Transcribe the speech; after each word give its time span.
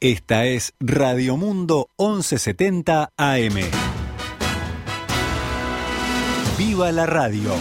Esta 0.00 0.44
es 0.44 0.74
Radio 0.78 1.36
Mundo 1.36 1.90
1170 1.98 3.10
AM. 3.16 3.54
¡Viva 6.56 6.92
la 6.92 7.04
radio! 7.04 7.52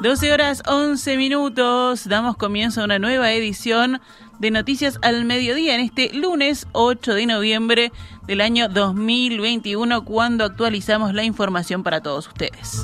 Doce 0.00 0.32
horas 0.32 0.62
11 0.66 1.18
minutos, 1.18 2.08
damos 2.08 2.38
comienzo 2.38 2.80
a 2.80 2.84
una 2.84 2.98
nueva 2.98 3.32
edición 3.32 4.00
de 4.38 4.50
Noticias 4.50 4.98
al 5.02 5.26
Mediodía 5.26 5.74
en 5.74 5.82
este 5.82 6.10
lunes 6.14 6.66
8 6.72 7.12
de 7.12 7.26
noviembre 7.26 7.92
del 8.26 8.40
año 8.40 8.70
2021 8.70 10.06
cuando 10.06 10.44
actualizamos 10.44 11.12
la 11.12 11.24
información 11.24 11.82
para 11.82 12.00
todos 12.00 12.28
ustedes. 12.28 12.82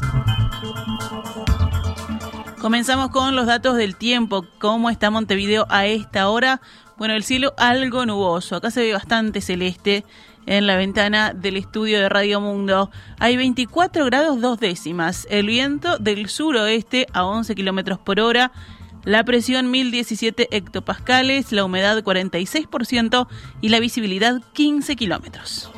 Comenzamos 2.61 3.09
con 3.09 3.35
los 3.37 3.47
datos 3.47 3.77
del 3.77 3.97
tiempo. 3.97 4.45
¿Cómo 4.59 4.91
está 4.91 5.11
Montevideo 5.11 5.67
a 5.71 5.87
esta 5.87 6.29
hora? 6.29 6.61
Bueno, 6.99 7.15
el 7.15 7.25
cielo 7.25 7.55
algo 7.57 8.05
nuboso. 8.05 8.57
Acá 8.57 8.71
se 8.71 8.83
ve 8.83 8.93
bastante 8.93 9.41
celeste 9.41 10.05
en 10.45 10.67
la 10.67 10.77
ventana 10.77 11.33
del 11.33 11.57
estudio 11.57 11.99
de 12.01 12.11
Radio 12.11 12.41
Mundo. 12.41 12.91
Hay 13.19 13.39
24 13.39 14.05
grados 14.05 14.43
dos 14.43 14.61
décimas. 14.61 15.27
El 15.31 15.47
viento 15.47 15.97
del 15.97 16.29
suroeste 16.29 17.07
a 17.15 17.25
11 17.25 17.55
kilómetros 17.55 17.99
por 17.99 18.21
hora 18.21 18.53
la 19.05 19.25
presión 19.25 19.71
1017 19.71 20.49
hectopascales, 20.55 21.53
la 21.53 21.65
humedad 21.65 21.97
46% 22.03 23.27
y 23.63 23.71
la 23.71 23.81
visibilidad 23.81 24.43
15 24.53 24.97
kilómetros. 24.97 25.71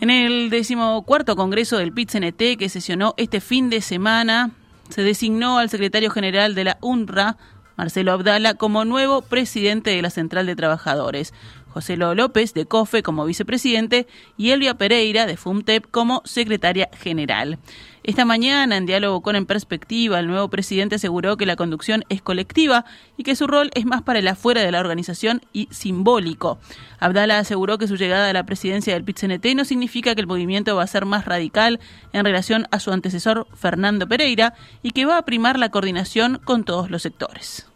En 0.00 0.08
el 0.08 0.48
decimocuarto 0.48 1.36
Congreso 1.36 1.76
del 1.76 1.92
PIT-CNT 1.92 2.56
que 2.58 2.70
sesionó 2.70 3.12
este 3.18 3.42
fin 3.42 3.68
de 3.68 3.82
semana, 3.82 4.50
se 4.88 5.02
designó 5.02 5.58
al 5.58 5.68
secretario 5.68 6.10
general 6.10 6.54
de 6.54 6.64
la 6.64 6.78
UNRWA, 6.80 7.36
Marcelo 7.76 8.12
Abdala, 8.12 8.54
como 8.54 8.86
nuevo 8.86 9.20
presidente 9.20 9.90
de 9.90 10.00
la 10.00 10.08
Central 10.08 10.46
de 10.46 10.56
Trabajadores. 10.56 11.34
José 11.72 11.96
López 11.96 12.54
de 12.54 12.66
COFE 12.66 13.02
como 13.02 13.24
vicepresidente 13.24 14.06
y 14.36 14.50
Elvia 14.50 14.74
Pereira 14.74 15.26
de 15.26 15.36
FUMTEP 15.36 15.90
como 15.90 16.22
secretaria 16.24 16.90
general. 16.92 17.58
Esta 18.02 18.24
mañana, 18.24 18.78
en 18.78 18.86
diálogo 18.86 19.20
con 19.20 19.36
En 19.36 19.44
Perspectiva, 19.44 20.18
el 20.18 20.26
nuevo 20.26 20.48
presidente 20.48 20.94
aseguró 20.94 21.36
que 21.36 21.44
la 21.44 21.56
conducción 21.56 22.02
es 22.08 22.22
colectiva 22.22 22.86
y 23.18 23.24
que 23.24 23.36
su 23.36 23.46
rol 23.46 23.70
es 23.74 23.84
más 23.84 24.00
para 24.02 24.20
el 24.20 24.28
afuera 24.28 24.62
de 24.62 24.72
la 24.72 24.80
organización 24.80 25.42
y 25.52 25.68
simbólico. 25.70 26.58
Abdala 26.98 27.38
aseguró 27.38 27.76
que 27.76 27.86
su 27.86 27.96
llegada 27.96 28.30
a 28.30 28.32
la 28.32 28.44
presidencia 28.44 28.94
del 28.94 29.04
pit 29.04 29.22
no 29.54 29.64
significa 29.66 30.14
que 30.14 30.20
el 30.22 30.26
movimiento 30.26 30.74
va 30.76 30.82
a 30.82 30.86
ser 30.86 31.04
más 31.04 31.26
radical 31.26 31.78
en 32.14 32.24
relación 32.24 32.66
a 32.70 32.80
su 32.80 32.90
antecesor 32.90 33.46
Fernando 33.54 34.08
Pereira 34.08 34.54
y 34.82 34.92
que 34.92 35.04
va 35.04 35.18
a 35.18 35.24
primar 35.26 35.58
la 35.58 35.70
coordinación 35.70 36.40
con 36.42 36.64
todos 36.64 36.90
los 36.90 37.02
sectores. 37.02 37.70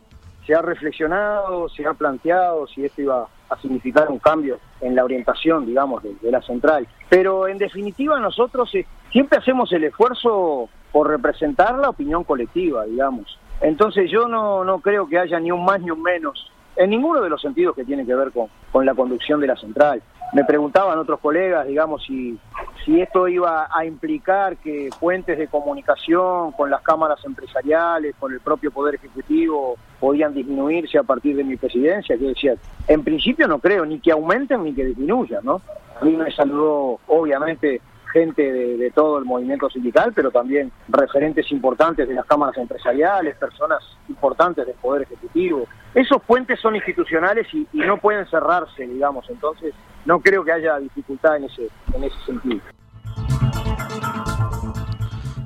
Se 0.47 0.55
ha 0.55 0.63
reflexionado, 0.63 1.69
se 1.69 1.87
ha 1.87 1.93
planteado 1.93 2.67
si 2.67 2.85
esto 2.85 3.03
iba 3.03 3.29
significar 3.61 4.11
un 4.11 4.19
cambio 4.19 4.59
en 4.81 4.95
la 4.95 5.05
orientación, 5.05 5.67
digamos, 5.67 6.03
de, 6.03 6.31
la 6.31 6.43
central. 6.43 6.87
Pero 7.09 7.49
en 7.49 7.59
definitiva 7.59 8.19
nosotros 8.21 8.75
eh, 8.75 8.87
siempre 9.11 9.39
hacemos 9.39 9.73
el 9.73 9.85
esfuerzo 9.85 10.69
por 10.93 11.09
representar 11.09 11.79
la 11.79 11.91
opinión 11.91 12.25
colectiva, 12.25 12.85
digamos. 12.85 13.39
Entonces 13.61 14.11
yo 14.11 14.29
no, 14.29 14.65
no 14.65 14.81
creo 14.81 15.09
que 15.09 15.19
haya 15.19 15.39
ni 15.41 15.51
un 15.51 15.65
más 15.65 15.81
ni 15.81 15.91
un 15.91 16.03
menos 16.03 16.51
en 16.77 16.91
ninguno 16.91 17.21
de 17.21 17.31
los 17.31 17.41
sentidos 17.41 17.75
que 17.75 17.85
tiene 17.85 18.05
que 18.05 18.15
ver 18.15 18.33
con, 18.33 18.49
con 18.73 18.85
la 18.85 18.95
conducción 18.95 19.41
de 19.41 19.47
la 19.47 19.57
central. 19.57 20.03
Me 20.35 20.45
preguntaban 20.45 20.99
otros 20.99 21.21
colegas, 21.21 21.65
digamos, 21.65 22.03
si, 22.05 22.37
si 22.85 23.01
esto 23.01 23.29
iba 23.29 23.69
a 23.73 23.85
implicar 23.85 24.57
que 24.57 24.91
fuentes 24.99 25.39
de 25.39 25.47
comunicación 25.47 26.51
con 26.53 26.71
las 26.71 26.83
cámaras 26.83 27.25
empresariales, 27.25 28.17
con 28.19 28.33
el 28.33 28.41
propio 28.41 28.73
Poder 28.73 28.97
Ejecutivo, 28.97 29.77
podían 30.01 30.35
disminuirse 30.35 30.99
a 30.99 31.05
partir 31.05 31.37
de 31.37 31.45
mi 31.45 31.57
presidencia. 31.57 32.19
Que 32.19 32.25
decía, 32.25 32.55
en 32.89 33.05
principio 33.05 33.47
no 33.47 33.61
creo 33.61 33.87
ni 33.87 34.01
que 34.01 34.11
aumenten 34.11 34.65
ni 34.65 34.75
que 34.75 34.87
disminuyan, 34.87 35.45
¿no? 35.45 35.63
A 36.01 36.05
mí 36.05 36.17
me 36.17 36.33
saludó, 36.33 36.99
obviamente, 37.07 37.81
gente 38.15 38.53
de, 38.53 38.91
todo 38.93 39.19
el 39.19 39.25
movimiento 39.25 39.69
sindical, 39.69 40.13
pero 40.15 40.31
también 40.31 40.71
referentes 40.89 41.51
importantes 41.51 42.09
de 42.09 42.15
las 42.15 42.25
cámaras 42.27 42.57
empresariales, 42.57 43.37
personas 43.37 43.83
importantes 44.09 44.65
del 44.65 44.77
Poder 44.77 45.03
Ejecutivo. 45.03 45.67
Esos 45.93 46.23
puentes 46.23 46.61
son 46.61 46.77
institucionales 46.77 47.49
y, 47.53 47.67
no 47.73 47.99
pueden 47.99 48.25
cerrarse, 48.27 48.87
digamos, 48.87 49.29
entonces 49.29 49.75
no 50.07 50.21
creo 50.21 50.45
que 50.45 50.53
haya 50.53 50.79
dificultad 50.79 51.37
en 51.37 51.45
ese, 51.45 51.69
en 51.93 52.05
ese 52.05 52.17
sentido. 52.25 52.61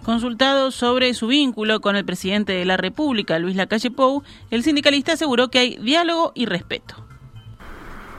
Consultado 0.05 0.71
sobre 0.71 1.15
su 1.15 1.27
vínculo 1.27 1.81
con 1.81 1.97
el 1.97 2.05
presidente 2.05 2.53
de 2.53 2.67
la 2.67 2.77
República, 2.77 3.39
Luis 3.39 3.57
Lacalle 3.57 3.91
Pou, 3.91 4.23
el 4.51 4.63
sindicalista 4.63 5.15
aseguró 5.15 5.49
que 5.49 5.59
hay 5.59 5.77
diálogo 5.79 6.33
y 6.35 6.45
respeto. 6.45 6.97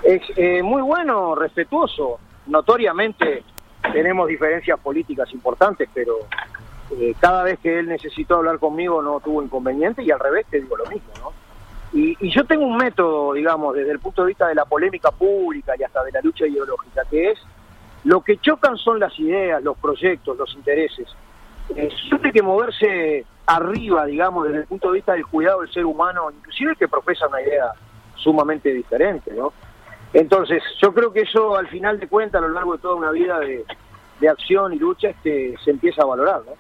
Es 0.04 0.22
eh, 0.38 0.64
muy 0.64 0.82
bueno, 0.82 1.36
respetuoso. 1.36 2.20
Notoriamente 2.48 3.44
tenemos 3.94 4.28
diferencias 4.28 4.80
políticas 4.80 5.32
importantes, 5.34 5.90
pero 5.94 6.18
eh, 6.92 7.14
cada 7.20 7.44
vez 7.44 7.60
que 7.60 7.80
él 7.80 7.88
necesitó 7.88 8.38
hablar 8.38 8.60
conmigo 8.60 9.02
no 9.02 9.20
tuvo 9.20 9.44
inconveniente 9.44 10.04
y 10.04 10.12
al 10.12 10.20
revés 10.20 10.46
te 10.50 10.60
digo 10.60 10.76
lo 10.76 10.86
mismo, 10.88 11.10
¿no? 11.20 11.32
Y, 11.92 12.30
yo 12.30 12.46
tengo 12.46 12.66
un 12.66 12.78
método, 12.78 13.34
digamos, 13.34 13.76
desde 13.76 13.92
el 13.92 14.00
punto 14.00 14.22
de 14.22 14.28
vista 14.28 14.48
de 14.48 14.56
la 14.56 14.66
polémica 14.66 15.10
pública 15.12 15.74
y 15.78 15.84
hasta 15.84 16.04
de 16.04 16.12
la 16.12 16.22
lucha 16.22 16.46
ideológica, 16.46 17.02
que 17.10 17.32
es 17.32 17.40
lo 18.04 18.22
que 18.22 18.38
chocan 18.38 18.78
son 18.78 19.00
las 19.00 19.18
ideas, 19.20 19.64
los 19.64 19.78
proyectos, 19.78 20.38
los 20.38 20.54
intereses. 20.54 21.08
Eh, 21.76 21.90
siempre 22.08 22.30
hay 22.30 22.34
que 22.34 22.42
moverse 22.44 23.26
arriba, 23.46 24.06
digamos, 24.06 24.46
desde 24.46 24.60
el 24.60 24.66
punto 24.66 24.90
de 24.90 24.96
vista 24.96 25.14
del 25.14 25.26
cuidado 25.26 25.62
del 25.62 25.72
ser 25.72 25.86
humano, 25.86 26.30
inclusive 26.32 26.72
el 26.72 26.78
que 26.78 26.88
profesa 26.88 27.28
una 27.28 27.42
idea 27.42 27.72
sumamente 28.16 28.72
diferente, 28.72 29.34
¿no? 29.34 29.52
Entonces, 30.14 30.64
yo 30.82 30.94
creo 30.94 31.14
que 31.14 31.22
eso 31.22 31.56
al 31.56 31.68
final 31.68 32.00
de 32.00 32.08
cuentas, 32.08 32.42
a 32.42 32.48
lo 32.48 32.54
largo 32.54 32.74
de 32.74 32.80
toda 32.80 32.96
una 32.96 33.12
vida 33.12 33.40
de, 33.40 33.66
acción 34.28 34.74
y 34.74 34.80
lucha, 34.80 35.10
este, 35.10 35.56
se 35.64 35.72
empieza 35.72 36.02
a 36.02 36.06
valorar. 36.06 36.42
¿no? 36.46 36.54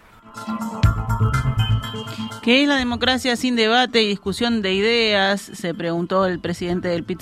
¿Qué 2.41 2.63
es 2.63 2.67
la 2.67 2.77
democracia 2.77 3.35
sin 3.35 3.55
debate 3.55 4.01
y 4.01 4.07
discusión 4.07 4.61
de 4.61 4.73
ideas? 4.73 5.41
Se 5.41 5.73
preguntó 5.73 6.25
el 6.25 6.39
presidente 6.39 6.87
del 6.87 7.03
pit 7.03 7.21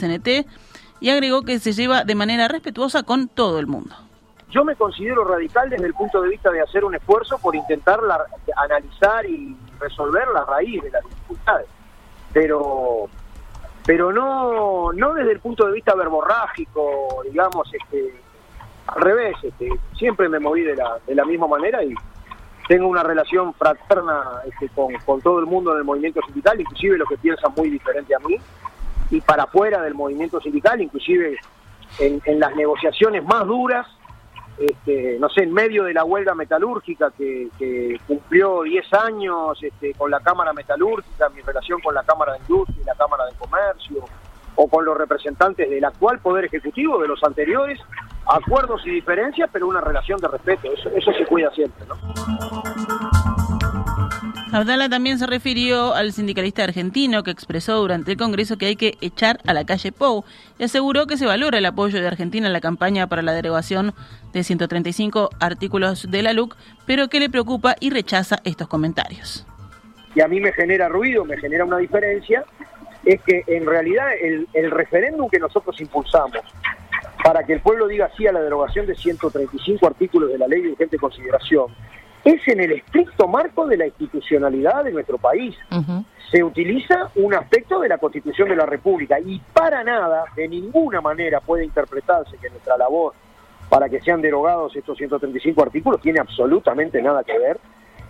y 0.99 1.09
agregó 1.09 1.43
que 1.43 1.59
se 1.59 1.73
lleva 1.73 2.03
de 2.03 2.15
manera 2.15 2.47
respetuosa 2.47 3.03
con 3.03 3.27
todo 3.27 3.59
el 3.59 3.67
mundo. 3.67 3.95
Yo 4.49 4.63
me 4.63 4.75
considero 4.75 5.25
radical 5.25 5.69
desde 5.69 5.85
el 5.85 5.93
punto 5.93 6.21
de 6.21 6.29
vista 6.29 6.49
de 6.51 6.61
hacer 6.61 6.85
un 6.85 6.95
esfuerzo 6.95 7.37
por 7.39 7.55
intentar 7.55 7.99
analizar 8.55 9.25
y 9.25 9.55
resolver 9.79 10.27
la 10.33 10.45
raíz 10.45 10.81
de 10.81 10.91
las 10.91 11.03
dificultades. 11.03 11.67
Pero 12.33 13.09
pero 13.87 14.11
no 14.11 14.91
no 14.91 15.13
desde 15.13 15.31
el 15.31 15.39
punto 15.39 15.65
de 15.65 15.71
vista 15.71 15.95
verborrágico, 15.95 17.23
digamos, 17.23 17.73
este, 17.73 18.13
al 18.85 19.01
revés, 19.01 19.35
este, 19.41 19.69
siempre 19.97 20.27
me 20.27 20.39
moví 20.39 20.61
de 20.61 20.75
la, 20.75 20.99
de 21.07 21.15
la 21.15 21.23
misma 21.23 21.47
manera 21.47 21.81
y 21.83 21.95
tengo 22.67 22.89
una 22.89 23.01
relación 23.01 23.53
fraterna 23.53 24.41
este, 24.45 24.67
con, 24.75 24.93
con 25.05 25.21
todo 25.21 25.39
el 25.39 25.45
mundo 25.45 25.73
del 25.73 25.85
movimiento 25.85 26.19
sindical, 26.25 26.59
inclusive 26.59 26.97
los 26.97 27.07
que 27.07 27.17
piensan 27.17 27.53
muy 27.55 27.69
diferente 27.69 28.13
a 28.13 28.19
mí, 28.19 28.35
y 29.09 29.21
para 29.21 29.43
afuera 29.43 29.81
del 29.81 29.93
movimiento 29.93 30.41
sindical, 30.41 30.81
inclusive 30.81 31.37
en, 31.99 32.21
en 32.25 32.39
las 32.41 32.53
negociaciones 32.57 33.23
más 33.23 33.47
duras, 33.47 33.87
este, 34.57 35.17
no 35.19 35.29
sé, 35.29 35.43
en 35.43 35.53
medio 35.53 35.83
de 35.83 35.93
la 35.93 36.03
huelga 36.03 36.33
metalúrgica 36.33 37.11
que, 37.15 37.99
cumplió 38.07 38.63
10 38.63 38.93
años 38.93 39.57
este, 39.61 39.93
con 39.93 40.09
la 40.09 40.19
Cámara 40.19 40.53
Metalúrgica, 40.53 41.29
mi 41.29 41.41
relación 41.41 41.79
con 41.81 41.93
la 41.93 42.03
Cámara 42.03 42.33
de 42.33 42.39
Industria 42.39 42.77
y 42.81 42.85
la 42.85 42.95
Cámara 42.95 43.25
de 43.25 43.33
Comercio, 43.35 44.03
o 44.55 44.67
con 44.67 44.83
los 44.85 44.97
representantes 44.97 45.69
del 45.69 45.85
actual 45.85 46.19
Poder 46.19 46.45
Ejecutivo, 46.45 46.99
de 46.99 47.07
los 47.07 47.23
anteriores, 47.23 47.79
acuerdos 48.25 48.81
y 48.85 48.91
diferencias, 48.91 49.49
pero 49.53 49.67
una 49.67 49.81
relación 49.81 50.19
de 50.19 50.27
respeto, 50.27 50.71
eso, 50.73 50.89
eso 50.89 51.11
se 51.13 51.25
cuida 51.25 51.51
siempre, 51.51 51.85
¿no? 51.87 53.16
Abdala 54.51 54.87
también 54.87 55.19
se 55.19 55.27
refirió 55.27 55.93
al 55.93 56.13
sindicalista 56.13 56.63
argentino 56.63 57.23
que 57.23 57.31
expresó 57.31 57.75
durante 57.75 58.11
el 58.11 58.17
Congreso 58.17 58.57
que 58.57 58.67
hay 58.67 58.75
que 58.77 58.97
echar 59.01 59.39
a 59.45 59.53
la 59.53 59.65
calle 59.65 59.91
Pou 59.91 60.23
y 60.57 60.63
aseguró 60.63 61.05
que 61.05 61.17
se 61.17 61.25
valora 61.25 61.57
el 61.57 61.65
apoyo 61.65 61.99
de 61.99 62.07
Argentina 62.07 62.47
en 62.47 62.53
la 62.53 62.61
campaña 62.61 63.07
para 63.07 63.21
la 63.21 63.33
derogación 63.33 63.93
de 64.31 64.43
135 64.43 65.31
artículos 65.41 66.09
de 66.09 66.21
la 66.21 66.31
LUC, 66.31 66.55
pero 66.85 67.09
que 67.09 67.19
le 67.19 67.29
preocupa 67.29 67.75
y 67.81 67.89
rechaza 67.89 68.37
estos 68.45 68.69
comentarios. 68.69 69.45
Y 70.15 70.21
a 70.21 70.29
mí 70.29 70.39
me 70.39 70.53
genera 70.53 70.87
ruido, 70.87 71.25
me 71.25 71.37
genera 71.37 71.65
una 71.65 71.77
diferencia, 71.77 72.45
es 73.03 73.21
que 73.23 73.43
en 73.47 73.65
realidad 73.65 74.07
el, 74.21 74.47
el 74.53 74.71
referéndum 74.71 75.29
que 75.29 75.39
nosotros 75.39 75.79
impulsamos 75.81 76.41
para 77.21 77.43
que 77.43 77.53
el 77.53 77.59
pueblo 77.59 77.87
diga 77.87 78.09
sí 78.15 78.25
a 78.25 78.31
la 78.31 78.41
derogación 78.41 78.85
de 78.85 78.95
135 78.95 79.85
artículos 79.85 80.31
de 80.31 80.37
la 80.37 80.47
ley 80.47 80.61
de 80.61 80.69
urgente 80.69 80.97
consideración, 80.97 81.65
es 82.27 82.45
en 82.47 82.59
el 82.59 82.73
estricto 82.73 83.25
marco 83.25 83.65
de 83.67 83.77
la 83.77 83.85
institucionalidad 83.85 84.83
de 84.83 84.91
nuestro 84.91 85.17
país. 85.17 85.55
Se 86.29 86.43
utiliza 86.43 87.09
un 87.15 87.33
aspecto 87.33 87.79
de 87.79 87.87
la 87.87 87.97
Constitución 87.97 88.49
de 88.49 88.57
la 88.57 88.65
República 88.65 89.17
y 89.17 89.39
para 89.53 89.81
nada, 89.81 90.25
de 90.35 90.45
ninguna 90.49 90.99
manera 90.99 91.39
puede 91.39 91.63
interpretarse 91.63 92.37
que 92.37 92.49
nuestra 92.49 92.77
labor 92.77 93.13
para 93.69 93.87
que 93.87 94.01
sean 94.01 94.21
derogados 94.21 94.75
estos 94.75 94.97
135 94.97 95.61
artículos 95.61 96.01
tiene 96.01 96.19
absolutamente 96.19 97.01
nada 97.01 97.23
que 97.23 97.37
ver 97.37 97.59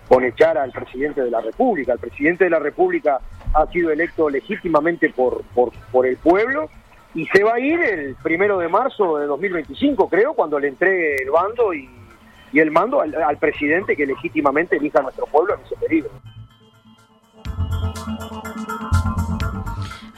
con 0.07 0.23
echar 0.23 0.57
al 0.57 0.71
presidente 0.71 1.21
de 1.21 1.29
la 1.29 1.41
República. 1.41 1.93
El 1.93 1.99
presidente 1.99 2.45
de 2.45 2.49
la 2.49 2.59
República 2.59 3.19
ha 3.53 3.67
sido 3.67 3.91
electo 3.91 4.31
legítimamente 4.31 5.11
por, 5.11 5.43
por, 5.53 5.71
por 5.91 6.07
el 6.07 6.17
pueblo 6.17 6.69
y 7.13 7.27
se 7.27 7.43
va 7.43 7.55
a 7.55 7.59
ir 7.59 7.79
el 7.81 8.15
primero 8.15 8.57
de 8.57 8.67
marzo 8.67 9.19
de 9.19 9.27
2025, 9.27 10.09
creo, 10.09 10.33
cuando 10.33 10.59
le 10.59 10.69
entregue 10.69 11.21
el 11.21 11.29
bando 11.29 11.71
y, 11.71 11.87
y 12.51 12.59
el 12.59 12.71
mando 12.71 13.01
al, 13.01 13.37
presidente 13.37 13.95
que 13.95 14.05
legítimamente 14.05 14.77
elija 14.77 14.99
a 14.99 15.03
nuestro 15.03 15.25
pueblo 15.25 15.55
en 15.55 15.61
ese 15.65 15.75
periodo. 15.75 16.09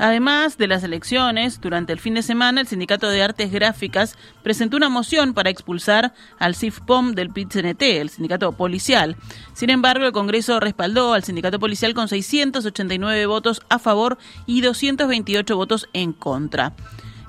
Además 0.02 0.58
de 0.58 0.68
las 0.68 0.86
elecciones, 0.86 1.60
durante 1.60 1.92
el 1.92 2.00
fin 2.00 2.14
de 2.14 2.22
semana 2.22 2.62
el 2.62 2.68
Sindicato 2.68 3.10
de 3.10 3.22
Artes 3.22 3.52
Gráficas 3.52 4.18
presentó 4.44 4.78
una 4.78 4.88
moción 4.88 5.34
para 5.34 5.50
expulsar 5.50 6.14
al 6.40 6.56
CIFPOM 6.56 7.12
del 7.12 7.32
PIT-CNT, 7.32 7.82
el 7.82 8.10
sindicato 8.10 8.54
policial. 8.54 9.18
Sin 9.52 9.70
embargo, 9.70 10.06
el 10.06 10.14
Congreso 10.14 10.62
respaldó 10.62 11.12
al 11.12 11.26
sindicato 11.26 11.60
policial 11.60 11.94
con 11.94 12.08
689 12.08 13.26
votos 13.26 13.62
a 13.68 13.78
favor 13.78 14.18
y 14.46 14.62
228 14.62 15.58
votos 15.58 15.90
en 15.92 16.14
contra. 16.14 16.72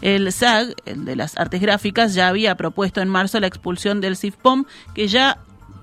El 0.01 0.33
SAG, 0.33 0.75
el 0.87 1.05
de 1.05 1.17
las 1.17 1.37
artes 1.37 1.61
gráficas, 1.61 2.15
ya 2.15 2.29
había 2.29 2.57
propuesto 2.57 3.01
en 3.01 3.09
marzo 3.09 3.41
la 3.41 3.47
expulsión 3.47 4.01
del 4.01 4.17
CIFPOM, 4.17 4.65
que 4.95 5.09
ya 5.09 5.39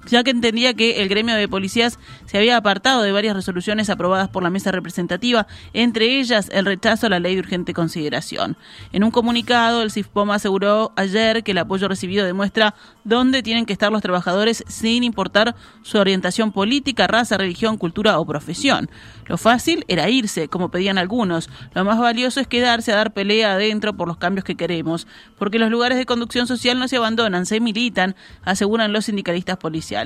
ya 0.10 0.24
que 0.24 0.32
entendía 0.32 0.74
que 0.74 1.02
el 1.02 1.10
gremio 1.10 1.36
de 1.36 1.48
policías 1.48 2.00
se 2.26 2.38
había 2.38 2.58
apartado 2.58 3.02
de 3.02 3.12
varias 3.12 3.36
resoluciones 3.36 3.90
aprobadas 3.90 4.30
por 4.30 4.44
la 4.44 4.50
mesa 4.50 4.72
representativa, 4.72 5.48
entre 5.74 6.20
ellas 6.20 6.50
el 6.52 6.66
rechazo 6.66 7.08
a 7.08 7.10
la 7.10 7.20
ley 7.20 7.36
de 7.36 7.42
urgente 7.42 7.74
consideración. 7.74 8.58
En 8.92 9.04
un 9.04 9.12
comunicado, 9.12 9.82
el 9.82 9.92
CIFPOM 9.92 10.32
aseguró 10.32 10.94
ayer 10.96 11.44
que 11.44 11.52
el 11.52 11.58
apoyo 11.58 11.88
recibido 11.88 12.26
demuestra 12.26 12.76
dónde 13.04 13.44
tienen 13.44 13.66
que 13.66 13.74
estar 13.74 13.92
los 13.92 14.02
trabajadores 14.02 14.64
sin 14.68 15.04
importar 15.04 15.56
su 15.82 15.98
orientación 15.98 16.52
política, 16.52 17.08
raza, 17.08 17.38
religión, 17.38 17.78
cultura 17.78 18.20
o 18.20 18.26
profesión. 18.26 18.90
Lo 19.26 19.38
fácil 19.38 19.84
era 19.88 20.10
irse, 20.10 20.48
como 20.48 20.72
pedían 20.72 20.98
algunos. 20.98 21.50
Lo 21.74 21.84
más 21.84 22.00
valioso 22.00 22.40
es 22.40 22.48
quedarse 22.48 22.92
a 22.92 22.96
dar 22.96 23.14
pelea 23.14 23.54
adentro 23.54 23.96
por 23.96 24.08
los 24.08 24.18
cambios 24.18 24.46
que 24.46 24.56
queremos, 24.56 25.08
porque 25.38 25.60
los 25.60 25.70
lugares 25.70 25.98
de 25.98 26.06
conducción 26.06 26.48
social 26.48 26.80
no 26.80 26.88
se 26.88 26.98
abandonan, 26.98 27.46
se 27.46 27.60
militan, 27.60 28.16
aseguran 28.44 28.94
los 28.94 29.06
sindicalistas 29.06 29.58
policiales. 29.58 29.97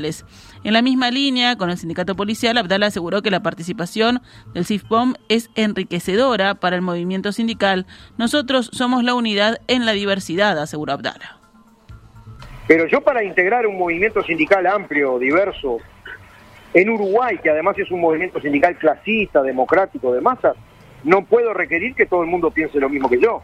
En 0.64 0.74
la 0.74 0.82
misma 0.82 1.12
línea, 1.12 1.58
con 1.58 1.70
el 1.70 1.78
sindicato 1.78 2.16
policial, 2.16 2.58
Abdala 2.58 2.88
aseguró 2.88 3.22
que 3.22 3.32
la 3.32 3.44
participación 3.44 4.22
del 4.54 4.66
CIFPOM 4.66 5.16
es 5.30 5.50
enriquecedora 5.56 6.56
para 6.56 6.76
el 6.76 6.82
movimiento 6.82 7.32
sindical. 7.32 7.86
Nosotros 8.18 8.70
somos 8.74 9.04
la 9.04 9.16
unidad 9.16 9.58
en 9.68 9.86
la 9.86 9.92
diversidad, 9.92 10.58
aseguró 10.60 10.94
Abdala. 10.94 11.38
Pero 12.68 12.88
yo 12.88 13.02
para 13.02 13.24
integrar 13.24 13.68
un 13.68 13.78
movimiento 13.78 14.24
sindical 14.24 14.66
amplio, 14.66 15.20
diverso, 15.20 15.80
en 16.74 16.90
Uruguay, 16.90 17.38
que 17.44 17.50
además 17.50 17.78
es 17.78 17.92
un 17.92 18.00
movimiento 18.00 18.40
sindical 18.40 18.78
clasista, 18.78 19.42
democrático, 19.42 20.14
de 20.14 20.22
masas, 20.22 20.56
no 21.04 21.26
puedo 21.26 21.54
requerir 21.54 21.96
que 21.96 22.06
todo 22.06 22.22
el 22.22 22.30
mundo 22.30 22.52
piense 22.52 22.80
lo 22.80 22.88
mismo 22.88 23.10
que 23.10 23.20
yo. 23.20 23.42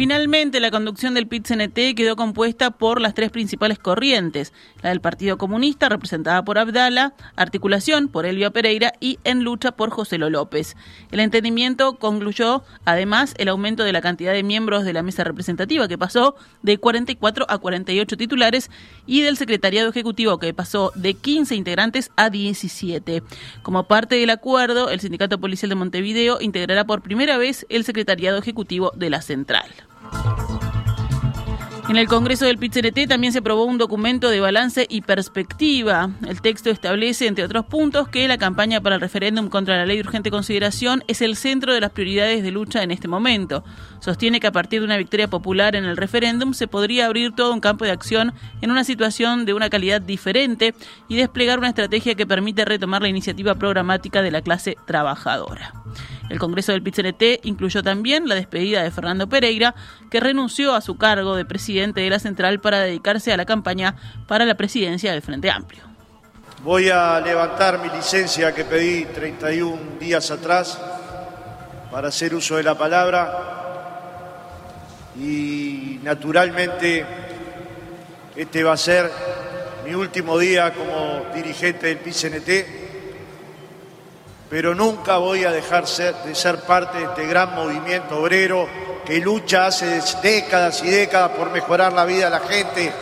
Finalmente, 0.00 0.60
la 0.60 0.70
conducción 0.70 1.12
del 1.12 1.26
PIT-CNT 1.26 1.94
quedó 1.94 2.16
compuesta 2.16 2.70
por 2.70 3.02
las 3.02 3.12
tres 3.12 3.30
principales 3.30 3.78
corrientes, 3.78 4.54
la 4.80 4.88
del 4.88 5.02
Partido 5.02 5.36
Comunista, 5.36 5.90
representada 5.90 6.42
por 6.42 6.56
Abdala, 6.56 7.12
Articulación 7.36 8.08
por 8.08 8.24
Elvio 8.24 8.50
Pereira 8.50 8.94
y 8.98 9.18
En 9.24 9.44
Lucha 9.44 9.72
por 9.72 9.90
José 9.90 10.16
López. 10.16 10.74
El 11.10 11.20
entendimiento 11.20 11.98
concluyó, 11.98 12.64
además, 12.86 13.34
el 13.36 13.48
aumento 13.48 13.84
de 13.84 13.92
la 13.92 14.00
cantidad 14.00 14.32
de 14.32 14.42
miembros 14.42 14.86
de 14.86 14.94
la 14.94 15.02
mesa 15.02 15.22
representativa, 15.22 15.86
que 15.86 15.98
pasó 15.98 16.34
de 16.62 16.78
44 16.78 17.44
a 17.46 17.58
48 17.58 18.16
titulares, 18.16 18.70
y 19.04 19.20
del 19.20 19.36
secretariado 19.36 19.90
ejecutivo, 19.90 20.38
que 20.38 20.54
pasó 20.54 20.92
de 20.94 21.12
15 21.12 21.56
integrantes 21.56 22.10
a 22.16 22.30
17. 22.30 23.22
Como 23.62 23.84
parte 23.84 24.14
del 24.14 24.30
acuerdo, 24.30 24.88
el 24.88 25.00
Sindicato 25.00 25.38
Policial 25.38 25.68
de 25.68 25.74
Montevideo 25.74 26.40
integrará 26.40 26.86
por 26.86 27.02
primera 27.02 27.36
vez 27.36 27.66
el 27.68 27.84
secretariado 27.84 28.38
ejecutivo 28.38 28.92
de 28.96 29.10
la 29.10 29.20
central. 29.20 29.70
En 31.90 31.96
el 31.96 32.06
Congreso 32.06 32.44
del 32.44 32.56
PIT-CNT 32.56 33.08
también 33.08 33.32
se 33.32 33.40
aprobó 33.40 33.64
un 33.64 33.76
documento 33.76 34.30
de 34.30 34.38
balance 34.38 34.86
y 34.88 35.00
perspectiva. 35.00 36.08
El 36.24 36.40
texto 36.40 36.70
establece, 36.70 37.26
entre 37.26 37.44
otros 37.44 37.66
puntos, 37.66 38.06
que 38.06 38.28
la 38.28 38.38
campaña 38.38 38.80
para 38.80 38.94
el 38.94 39.00
referéndum 39.00 39.48
contra 39.48 39.76
la 39.76 39.86
ley 39.86 39.96
de 39.96 40.04
urgente 40.04 40.30
consideración 40.30 41.02
es 41.08 41.20
el 41.20 41.34
centro 41.34 41.74
de 41.74 41.80
las 41.80 41.90
prioridades 41.90 42.44
de 42.44 42.52
lucha 42.52 42.84
en 42.84 42.92
este 42.92 43.08
momento. 43.08 43.64
Sostiene 43.98 44.38
que 44.38 44.46
a 44.46 44.52
partir 44.52 44.78
de 44.78 44.86
una 44.86 44.98
victoria 44.98 45.26
popular 45.26 45.74
en 45.74 45.84
el 45.84 45.96
referéndum 45.96 46.54
se 46.54 46.68
podría 46.68 47.06
abrir 47.06 47.34
todo 47.34 47.52
un 47.52 47.58
campo 47.58 47.84
de 47.84 47.90
acción 47.90 48.34
en 48.60 48.70
una 48.70 48.84
situación 48.84 49.44
de 49.44 49.54
una 49.54 49.68
calidad 49.68 50.00
diferente 50.00 50.76
y 51.08 51.16
desplegar 51.16 51.58
una 51.58 51.70
estrategia 51.70 52.14
que 52.14 52.24
permite 52.24 52.64
retomar 52.64 53.02
la 53.02 53.08
iniciativa 53.08 53.56
programática 53.56 54.22
de 54.22 54.30
la 54.30 54.42
clase 54.42 54.76
trabajadora. 54.86 55.72
El 56.30 56.38
Congreso 56.38 56.70
del 56.70 56.82
PIT-CNT 56.82 57.40
incluyó 57.42 57.82
también 57.82 58.28
la 58.28 58.36
despedida 58.36 58.84
de 58.84 58.92
Fernando 58.92 59.28
Pereira, 59.28 59.74
que 60.10 60.20
renunció 60.20 60.74
a 60.74 60.80
su 60.80 60.96
cargo 60.96 61.34
de 61.34 61.44
presidente 61.44 62.00
de 62.00 62.08
la 62.08 62.20
central 62.20 62.60
para 62.60 62.78
dedicarse 62.78 63.32
a 63.32 63.36
la 63.36 63.44
campaña 63.44 63.96
para 64.28 64.44
la 64.44 64.54
presidencia 64.54 65.10
del 65.10 65.22
Frente 65.22 65.50
Amplio. 65.50 65.82
Voy 66.62 66.88
a 66.88 67.20
levantar 67.20 67.80
mi 67.80 67.88
licencia 67.88 68.54
que 68.54 68.64
pedí 68.64 69.06
31 69.06 69.76
días 69.98 70.30
atrás 70.30 70.80
para 71.90 72.08
hacer 72.08 72.32
uso 72.32 72.56
de 72.56 72.62
la 72.62 72.78
palabra 72.78 73.32
y 75.20 75.98
naturalmente 76.04 77.04
este 78.36 78.62
va 78.62 78.74
a 78.74 78.76
ser 78.76 79.10
mi 79.84 79.94
último 79.94 80.38
día 80.38 80.72
como 80.72 81.34
dirigente 81.34 81.88
del 81.88 81.98
PIT-CNT 81.98 82.89
pero 84.50 84.74
nunca 84.74 85.18
voy 85.18 85.44
a 85.44 85.52
dejar 85.52 85.86
de 85.86 86.34
ser 86.34 86.56
parte 86.62 86.98
de 86.98 87.04
este 87.04 87.24
gran 87.26 87.54
movimiento 87.54 88.20
obrero 88.20 88.68
que 89.06 89.20
lucha 89.20 89.66
hace 89.66 90.02
décadas 90.22 90.82
y 90.84 90.88
décadas 90.88 91.30
por 91.30 91.52
mejorar 91.52 91.92
la 91.92 92.04
vida 92.04 92.24
de 92.24 92.30
la 92.30 92.40
gente. 92.40 92.92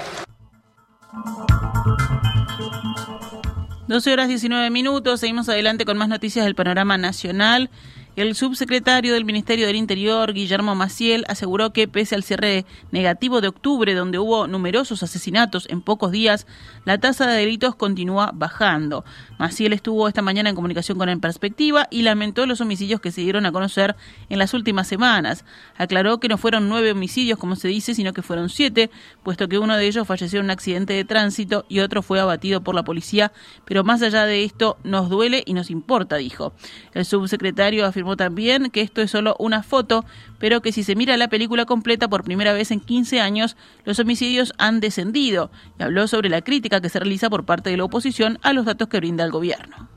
12 3.89 4.13
horas 4.13 4.29
19 4.29 4.69
minutos, 4.69 5.21
seguimos 5.21 5.49
adelante 5.49 5.87
con 5.87 5.97
más 5.97 6.11
noticias 6.11 6.45
del 6.45 6.55
panorama 6.55 6.99
nacional. 6.99 7.71
El 8.19 8.35
subsecretario 8.35 9.15
del 9.15 9.25
Ministerio 9.25 9.69
del 9.69 9.77
Interior, 9.77 10.33
Guillermo 10.33 10.75
Maciel, 10.75 11.25
aseguró 11.29 11.73
que 11.73 11.87
pese 11.87 12.17
al 12.17 12.25
cierre 12.25 12.67
negativo 12.91 13.41
de 13.41 13.47
octubre, 13.47 13.95
donde 13.95 14.19
hubo 14.19 14.49
numerosos 14.49 15.05
asesinatos 15.05 15.69
en 15.71 15.83
pocos 15.83 16.11
días, 16.11 16.45
la 16.85 16.99
tasa 16.99 17.29
de 17.29 17.37
delitos 17.37 17.77
continúa 17.77 18.33
bajando. 18.35 19.05
Maciel 19.39 19.73
estuvo 19.73 20.09
esta 20.09 20.21
mañana 20.21 20.49
en 20.49 20.57
comunicación 20.57 20.99
con 20.99 21.09
En 21.09 21.21
Perspectiva 21.21 21.87
y 21.93 22.03
lamentó 22.03 22.45
los 22.45 22.61
homicidios 22.61 23.01
que 23.01 23.13
se 23.13 23.21
dieron 23.21 23.47
a 23.47 23.53
conocer 23.53 23.95
en 24.29 24.41
las 24.41 24.53
últimas 24.53 24.89
semanas. 24.89 25.45
Aclaró 25.77 26.19
que 26.19 26.27
no 26.27 26.39
fueron 26.39 26.69
nueve 26.69 26.91
homicidios, 26.91 27.39
como 27.39 27.55
se 27.55 27.69
dice, 27.69 27.95
sino 27.95 28.13
que 28.13 28.23
fueron 28.23 28.49
siete, 28.49 28.91
puesto 29.23 29.49
que 29.49 29.61
uno 29.61 29.77
de 29.77 29.87
ellos 29.87 30.09
falleció 30.09 30.41
en 30.41 30.47
un 30.47 30.51
accidente 30.51 30.93
de 30.93 31.05
tránsito 31.05 31.67
y 31.69 31.79
otro 31.79 32.03
fue 32.03 32.19
abatido 32.19 32.65
por 32.65 32.75
la 32.75 32.83
policía. 32.83 33.31
Pero 33.65 33.85
más 33.85 34.03
allá 34.03 34.25
de 34.25 34.43
esto, 34.43 34.77
nos 34.83 35.09
duele 35.09 35.45
y 35.47 35.55
nos 35.55 35.71
importa, 35.71 36.17
dijo. 36.17 36.53
El 36.95 37.05
subsecretario 37.05 37.87
afirmó 37.87 38.08
también 38.17 38.71
que 38.71 38.81
esto 38.81 39.03
es 39.03 39.11
solo 39.11 39.37
una 39.39 39.63
foto, 39.63 40.05
pero 40.39 40.61
que 40.61 40.73
si 40.73 40.83
se 40.83 40.97
mira 40.97 41.17
la 41.17 41.29
película 41.29 41.65
completa 41.65 42.09
por 42.09 42.25
primera 42.25 42.53
vez 42.53 42.71
en 42.71 42.81
15 42.81 43.21
años, 43.21 43.57
los 43.85 43.99
homicidios 43.99 44.53
han 44.59 44.81
descendido 44.81 45.51
y 45.79 45.83
habló 45.83 46.07
sobre 46.07 46.29
la 46.29 46.43
crítica 46.43 46.81
que 46.81 46.89
se 46.89 46.99
realiza 46.99 47.31
por 47.31 47.45
parte 47.45 47.71
de 47.71 47.77
la 47.77 47.85
oposición 47.85 48.39
a 48.43 48.53
los 48.53 48.65
datos 48.65 48.89
que 48.89 48.99
brinda 48.99 49.25
el 49.25 49.31
gobierno. 49.31 49.89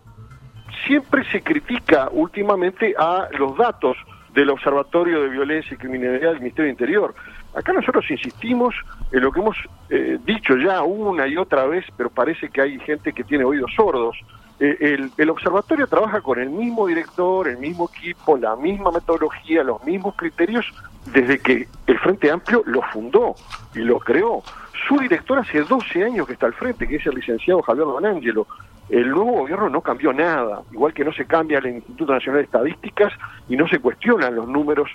Siempre 0.88 1.24
se 1.32 1.41
critica 1.41 2.10
últimamente 2.12 2.94
a 2.98 3.27
los 3.38 3.56
datos 3.58 3.96
del 4.34 4.50
Observatorio 4.50 5.22
de 5.22 5.30
Violencia 5.30 5.74
y 5.74 5.77
Criminalidad 5.77 6.32
del 6.32 6.39
Ministerio 6.39 6.65
del 6.65 6.72
Interior. 6.72 7.15
Acá 7.53 7.74
nosotros 7.74 8.10
insistimos 8.10 8.74
en 9.12 9.22
lo 9.22 9.31
que 9.31 9.41
hemos 9.41 9.58
eh, 9.89 10.17
dicho 10.25 10.55
ya 10.55 10.84
una 10.84 11.27
y 11.27 11.36
otra 11.36 11.65
vez, 11.65 11.86
pero 11.98 12.10
parece 12.10 12.50
que 12.50 12.62
hay 12.62 12.79
gente 12.79 13.12
que 13.12 13.24
tiene 13.24 13.43
oídos 13.43 13.72
sordos. 13.75 14.17
Eh, 14.60 15.10
el, 15.17 15.29
observatorio 15.29 15.88
trabaja 15.88 16.22
con 16.22 16.39
el 16.39 16.50
mismo 16.50 16.88
director, 16.88 17.48
el 17.48 17.58
mismo 17.58 17.89
equipo, 17.93 18.38
la 18.38 18.55
misma 18.55 18.91
metodología, 18.91 19.63
los 19.63 19.84
mismos 19.84 20.15
criterios 20.15 20.65
desde 21.13 21.39
que 21.39 21.67
el 21.88 22.00
Frente 22.00 22.29
Amplio 22.29 22.63
lo 22.65 22.81
fundó 22.84 23.36
y 23.74 23.79
lo 23.79 24.00
creó. 24.00 24.43
Su 24.88 24.98
director 25.00 25.39
hace 25.39 25.63
12 25.63 26.03
años 26.03 26.27
que 26.27 26.34
está 26.34 26.46
al 26.46 26.53
frente, 26.53 26.88
que 26.88 26.98
es 26.98 27.05
el 27.05 27.15
licenciado 27.15 27.62
Javier 27.63 27.86
Donangelo. 27.86 28.48
El 28.89 29.10
nuevo 29.10 29.31
gobierno 29.39 29.70
no 29.70 29.81
cambió 29.81 30.13
nada, 30.13 30.62
igual 30.72 30.93
que 30.93 31.05
no 31.05 31.12
se 31.12 31.25
cambia 31.25 31.60
el 31.60 31.67
Instituto 31.67 32.13
Nacional 32.13 32.41
de 32.41 32.46
Estadísticas 32.46 33.13
y 33.50 33.58
no 33.58 33.67
se 33.67 33.79
cuestionan 33.79 34.36
los 34.36 34.48
números 34.48 34.89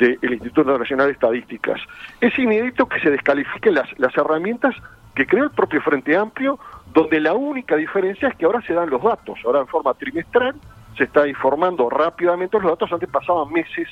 del 0.00 0.32
Instituto 0.32 0.76
Nacional 0.78 1.06
de 1.08 1.12
Estadísticas. 1.12 1.80
Es 2.20 2.36
inédito 2.38 2.86
que 2.86 3.00
se 3.00 3.10
descalifiquen 3.10 3.74
las, 3.74 3.88
las 3.98 4.16
herramientas 4.16 4.74
que 5.14 5.26
creó 5.26 5.44
el 5.44 5.50
propio 5.50 5.82
Frente 5.82 6.16
Amplio, 6.16 6.58
donde 6.92 7.20
la 7.20 7.34
única 7.34 7.76
diferencia 7.76 8.28
es 8.28 8.36
que 8.36 8.46
ahora 8.46 8.62
se 8.62 8.72
dan 8.72 8.90
los 8.90 9.02
datos, 9.02 9.38
ahora 9.44 9.60
en 9.60 9.66
forma 9.66 9.94
trimestral 9.94 10.54
se 10.96 11.04
está 11.04 11.28
informando 11.28 11.88
rápidamente 11.88 12.58
los 12.58 12.70
datos, 12.70 12.92
antes 12.92 13.08
pasaban 13.08 13.52
meses 13.52 13.88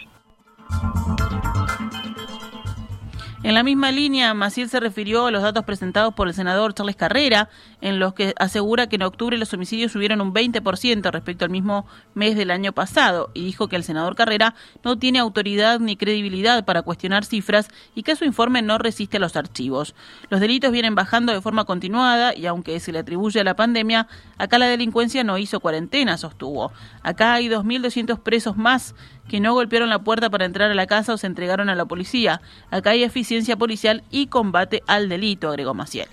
En 3.45 3.54
la 3.54 3.62
misma 3.62 3.92
línea, 3.92 4.35
Maciel 4.35 4.68
se 4.68 4.80
refirió 4.80 5.26
a 5.26 5.30
los 5.30 5.42
datos 5.42 5.64
presentados 5.64 6.12
por 6.12 6.26
el 6.26 6.35
senador 6.35 6.75
Charles 6.75 6.97
Carrera, 6.97 7.49
en 7.80 8.00
los 8.00 8.12
que 8.12 8.35
asegura 8.37 8.88
que 8.88 8.97
en 8.97 9.02
octubre 9.02 9.38
los 9.38 9.54
homicidios 9.54 9.92
subieron 9.92 10.21
un 10.21 10.35
20% 10.35 11.12
respecto 11.12 11.45
al 11.45 11.52
mismo 11.52 11.87
mes 12.14 12.37
del 12.37 12.50
año 12.50 12.73
pasado, 12.73 13.30
y 13.35 13.45
dijo 13.45 13.68
que 13.68 13.76
el 13.76 13.85
senador 13.85 14.16
Carrera 14.16 14.57
no 14.83 14.99
tiene 14.99 15.21
autoridad 15.21 15.78
ni 15.78 15.97
credibilidad 15.97 16.64
para 16.64 16.83
cuestionar 16.83 17.25
cifras 17.25 17.68
y 17.95 18.02
que 18.02 18.16
su 18.16 18.25
informe 18.25 18.61
no 18.61 18.76
resiste 18.76 19.18
a 19.18 19.21
los 19.21 19.37
archivos. 19.37 19.95
Los 20.30 20.40
delitos 20.40 20.73
vienen 20.73 20.97
bajando 20.97 21.33
de 21.33 21.40
forma 21.40 21.64
continuada 21.64 22.35
y 22.37 22.47
aunque 22.47 22.80
se 22.80 22.90
le 22.90 22.99
atribuye 22.99 23.38
a 23.38 23.45
la 23.45 23.54
pandemia, 23.54 24.09
acá 24.37 24.59
la 24.59 24.66
delincuencia 24.66 25.23
no 25.23 25.38
hizo 25.38 25.61
cuarentena, 25.61 26.18
sostuvo. 26.18 26.73
Acá 27.04 27.35
hay 27.35 27.49
2.200 27.49 28.21
presos 28.21 28.57
más 28.57 28.97
que 29.28 29.40
no 29.40 29.52
golpearon 29.52 29.88
la 29.88 30.00
puerta 30.00 30.30
para 30.30 30.44
entrar 30.44 30.70
a 30.70 30.75
la 30.75 30.87
casa 30.87 31.12
o 31.12 31.18
se 31.18 31.26
entregaron 31.26 31.68
a 31.68 31.75
la 31.75 31.85
policía. 31.85 32.40
Acá 32.70 32.90
hay 32.90 33.04
eficiencia 33.04 33.56
policial 33.56 34.02
y 34.11 34.26
combate 34.26 34.82
al 34.87 35.08
delito, 35.08 35.49
agregó 35.49 35.75
Maciel. 35.75 36.08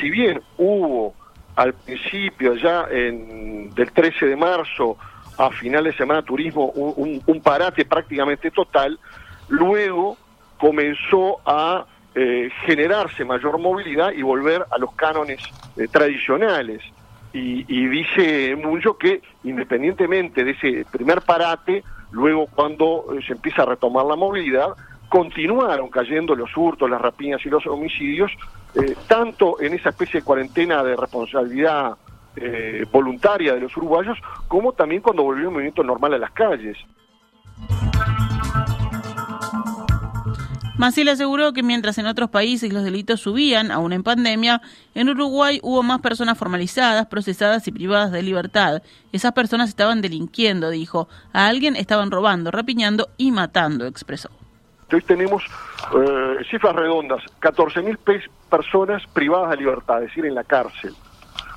Si 0.00 0.10
bien 0.10 0.40
hubo 0.56 1.14
al 1.56 1.74
principio, 1.74 2.54
ya 2.54 2.86
en, 2.90 3.74
del 3.74 3.90
13 3.90 4.26
de 4.26 4.36
marzo 4.36 4.96
a 5.36 5.50
final 5.50 5.84
de 5.84 5.92
semana 5.92 6.22
turismo, 6.22 6.66
un, 6.70 7.40
parate 7.42 7.84
prácticamente 7.84 8.50
total, 8.50 8.98
luego 9.48 10.16
comenzó 10.58 11.38
a 11.44 11.86
eh, 12.14 12.50
generarse 12.64 13.24
mayor 13.24 13.58
movilidad 13.58 14.12
y 14.12 14.22
volver 14.22 14.64
a 14.70 14.78
los 14.78 14.92
cánones 14.94 15.40
eh, 15.76 15.86
tradicionales. 15.88 16.82
Y, 17.32 17.64
y, 17.68 17.86
dice 17.86 18.56
mucho 18.56 18.96
que 18.96 19.20
independientemente 19.44 20.44
de 20.44 20.52
ese 20.52 20.86
primer 20.90 21.22
parate, 21.22 21.84
Luego, 22.10 22.46
cuando 22.46 23.06
eh, 23.12 23.22
se 23.26 23.34
empieza 23.34 23.62
a 23.62 23.66
retomar 23.66 24.06
la 24.06 24.16
movilidad, 24.16 24.68
continuaron 25.08 25.88
cayendo 25.88 26.34
los 26.34 26.54
hurtos, 26.56 26.88
las 26.88 27.00
rapiñas 27.00 27.44
y 27.44 27.50
los 27.50 27.66
homicidios, 27.66 28.30
eh, 28.74 28.94
tanto 29.06 29.60
en 29.60 29.74
esa 29.74 29.90
especie 29.90 30.20
de 30.20 30.24
cuarentena 30.24 30.82
de 30.82 30.96
responsabilidad 30.96 31.96
eh, 32.36 32.84
voluntaria 32.92 33.54
de 33.54 33.60
los 33.60 33.76
uruguayos, 33.76 34.18
como 34.46 34.72
también 34.72 35.02
cuando 35.02 35.22
volvió 35.22 35.48
un 35.48 35.54
movimiento 35.54 35.82
normal 35.82 36.14
a 36.14 36.18
las 36.18 36.30
calles. 36.32 36.76
Maciel 40.78 41.08
aseguró 41.08 41.52
que 41.52 41.64
mientras 41.64 41.98
en 41.98 42.06
otros 42.06 42.30
países 42.30 42.72
los 42.72 42.84
delitos 42.84 43.20
subían, 43.20 43.72
aún 43.72 43.92
en 43.92 44.04
pandemia, 44.04 44.62
en 44.94 45.08
Uruguay 45.08 45.58
hubo 45.64 45.82
más 45.82 46.00
personas 46.00 46.38
formalizadas, 46.38 47.06
procesadas 47.06 47.66
y 47.66 47.72
privadas 47.72 48.12
de 48.12 48.22
libertad. 48.22 48.82
Esas 49.12 49.32
personas 49.32 49.70
estaban 49.70 50.02
delinquiendo, 50.02 50.70
dijo. 50.70 51.08
A 51.32 51.48
alguien 51.48 51.74
estaban 51.74 52.12
robando, 52.12 52.52
rapiñando 52.52 53.08
y 53.16 53.32
matando, 53.32 53.86
expresó. 53.86 54.30
Hoy 54.92 55.02
tenemos 55.02 55.42
eh, 55.96 56.44
cifras 56.48 56.76
redondas, 56.76 57.24
14.000 57.40 58.28
personas 58.48 59.02
privadas 59.12 59.50
de 59.50 59.56
libertad, 59.56 60.04
es 60.04 60.10
decir, 60.10 60.26
en 60.26 60.36
la 60.36 60.44
cárcel. 60.44 60.94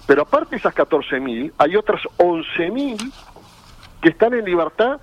Pero 0.07 0.23
aparte 0.23 0.49
de 0.49 0.57
esas 0.57 0.73
14.000, 0.73 1.53
hay 1.59 1.75
otras 1.75 2.01
11.000 2.17 3.13
que 4.01 4.09
están 4.09 4.33
en 4.33 4.45
libertad 4.45 4.99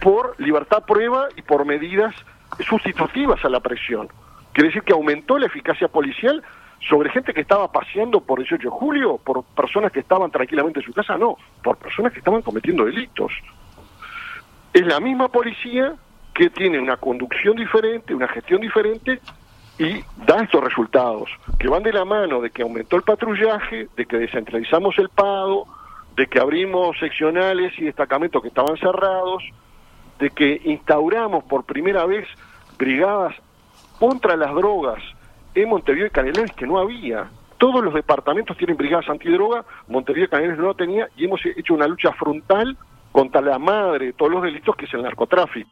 por 0.00 0.34
libertad 0.40 0.82
prueba 0.86 1.28
y 1.36 1.42
por 1.42 1.66
medidas 1.66 2.14
sustitutivas 2.60 3.44
a 3.44 3.48
la 3.48 3.60
presión. 3.60 4.08
Quiere 4.52 4.68
decir 4.68 4.82
que 4.82 4.92
aumentó 4.92 5.38
la 5.38 5.46
eficacia 5.46 5.88
policial 5.88 6.42
sobre 6.88 7.10
gente 7.10 7.32
que 7.32 7.40
estaba 7.40 7.70
paseando 7.72 8.20
por 8.20 8.38
18 8.38 8.62
de 8.62 8.70
julio, 8.70 9.18
por 9.18 9.42
personas 9.42 9.90
que 9.90 10.00
estaban 10.00 10.30
tranquilamente 10.30 10.80
en 10.80 10.86
su 10.86 10.92
casa, 10.92 11.16
no, 11.16 11.36
por 11.62 11.76
personas 11.76 12.12
que 12.12 12.18
estaban 12.18 12.42
cometiendo 12.42 12.84
delitos. 12.84 13.32
Es 14.72 14.86
la 14.86 15.00
misma 15.00 15.28
policía 15.28 15.94
que 16.34 16.50
tiene 16.50 16.78
una 16.78 16.96
conducción 16.96 17.56
diferente, 17.56 18.14
una 18.14 18.28
gestión 18.28 18.60
diferente 18.60 19.20
y 19.78 20.04
da 20.24 20.42
estos 20.42 20.62
resultados, 20.62 21.30
que 21.58 21.68
van 21.68 21.82
de 21.82 21.92
la 21.92 22.04
mano 22.04 22.40
de 22.40 22.50
que 22.50 22.62
aumentó 22.62 22.96
el 22.96 23.02
patrullaje, 23.02 23.88
de 23.96 24.06
que 24.06 24.18
descentralizamos 24.18 24.98
el 24.98 25.08
pago, 25.08 25.66
de 26.16 26.26
que 26.26 26.38
abrimos 26.38 26.98
seccionales 26.98 27.72
y 27.78 27.84
destacamentos 27.84 28.40
que 28.42 28.48
estaban 28.48 28.76
cerrados, 28.76 29.42
de 30.18 30.30
que 30.30 30.60
instauramos 30.64 31.44
por 31.44 31.64
primera 31.64 32.04
vez 32.06 32.26
brigadas 32.78 33.34
contra 33.98 34.36
las 34.36 34.54
drogas 34.54 35.02
en 35.54 35.68
Montevideo 35.68 36.06
y 36.06 36.10
Canelones 36.10 36.52
que 36.52 36.66
no 36.66 36.78
había. 36.78 37.28
Todos 37.58 37.84
los 37.84 37.94
departamentos 37.94 38.56
tienen 38.56 38.76
brigadas 38.76 39.08
antidroga, 39.08 39.64
Montevideo 39.88 40.26
y 40.26 40.28
Canelones 40.28 40.58
no 40.58 40.74
tenía 40.74 41.08
y 41.16 41.24
hemos 41.24 41.40
hecho 41.44 41.74
una 41.74 41.86
lucha 41.86 42.12
frontal 42.12 42.76
contra 43.12 43.40
la 43.40 43.58
madre 43.58 44.06
de 44.06 44.12
todos 44.12 44.32
los 44.32 44.42
delitos 44.42 44.74
que 44.76 44.86
es 44.86 44.94
el 44.94 45.02
narcotráfico. 45.02 45.70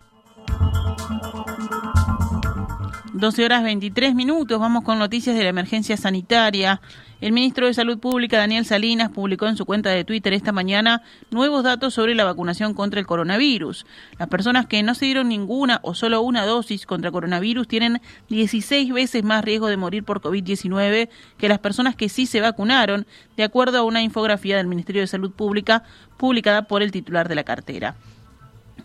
12 3.14 3.44
horas 3.44 3.62
23 3.62 4.14
minutos, 4.14 4.58
vamos 4.58 4.84
con 4.84 4.98
noticias 4.98 5.36
de 5.36 5.42
la 5.42 5.50
emergencia 5.50 5.96
sanitaria. 5.96 6.80
El 7.22 7.30
ministro 7.30 7.68
de 7.68 7.72
Salud 7.72 8.00
Pública, 8.00 8.38
Daniel 8.38 8.64
Salinas, 8.64 9.12
publicó 9.12 9.46
en 9.46 9.56
su 9.56 9.64
cuenta 9.64 9.90
de 9.90 10.02
Twitter 10.02 10.32
esta 10.32 10.50
mañana 10.50 11.02
nuevos 11.30 11.62
datos 11.62 11.94
sobre 11.94 12.16
la 12.16 12.24
vacunación 12.24 12.74
contra 12.74 12.98
el 12.98 13.06
coronavirus. 13.06 13.86
Las 14.18 14.26
personas 14.26 14.66
que 14.66 14.82
no 14.82 14.96
se 14.96 15.04
dieron 15.04 15.28
ninguna 15.28 15.78
o 15.84 15.94
solo 15.94 16.20
una 16.22 16.44
dosis 16.44 16.84
contra 16.84 17.12
coronavirus 17.12 17.68
tienen 17.68 18.00
16 18.28 18.92
veces 18.92 19.22
más 19.22 19.44
riesgo 19.44 19.68
de 19.68 19.76
morir 19.76 20.02
por 20.02 20.20
COVID-19 20.20 21.10
que 21.38 21.48
las 21.48 21.60
personas 21.60 21.94
que 21.94 22.08
sí 22.08 22.26
se 22.26 22.40
vacunaron, 22.40 23.06
de 23.36 23.44
acuerdo 23.44 23.78
a 23.78 23.84
una 23.84 24.02
infografía 24.02 24.56
del 24.56 24.66
Ministerio 24.66 25.02
de 25.02 25.06
Salud 25.06 25.30
Pública 25.30 25.84
publicada 26.16 26.62
por 26.62 26.82
el 26.82 26.90
titular 26.90 27.28
de 27.28 27.36
la 27.36 27.44
cartera. 27.44 27.94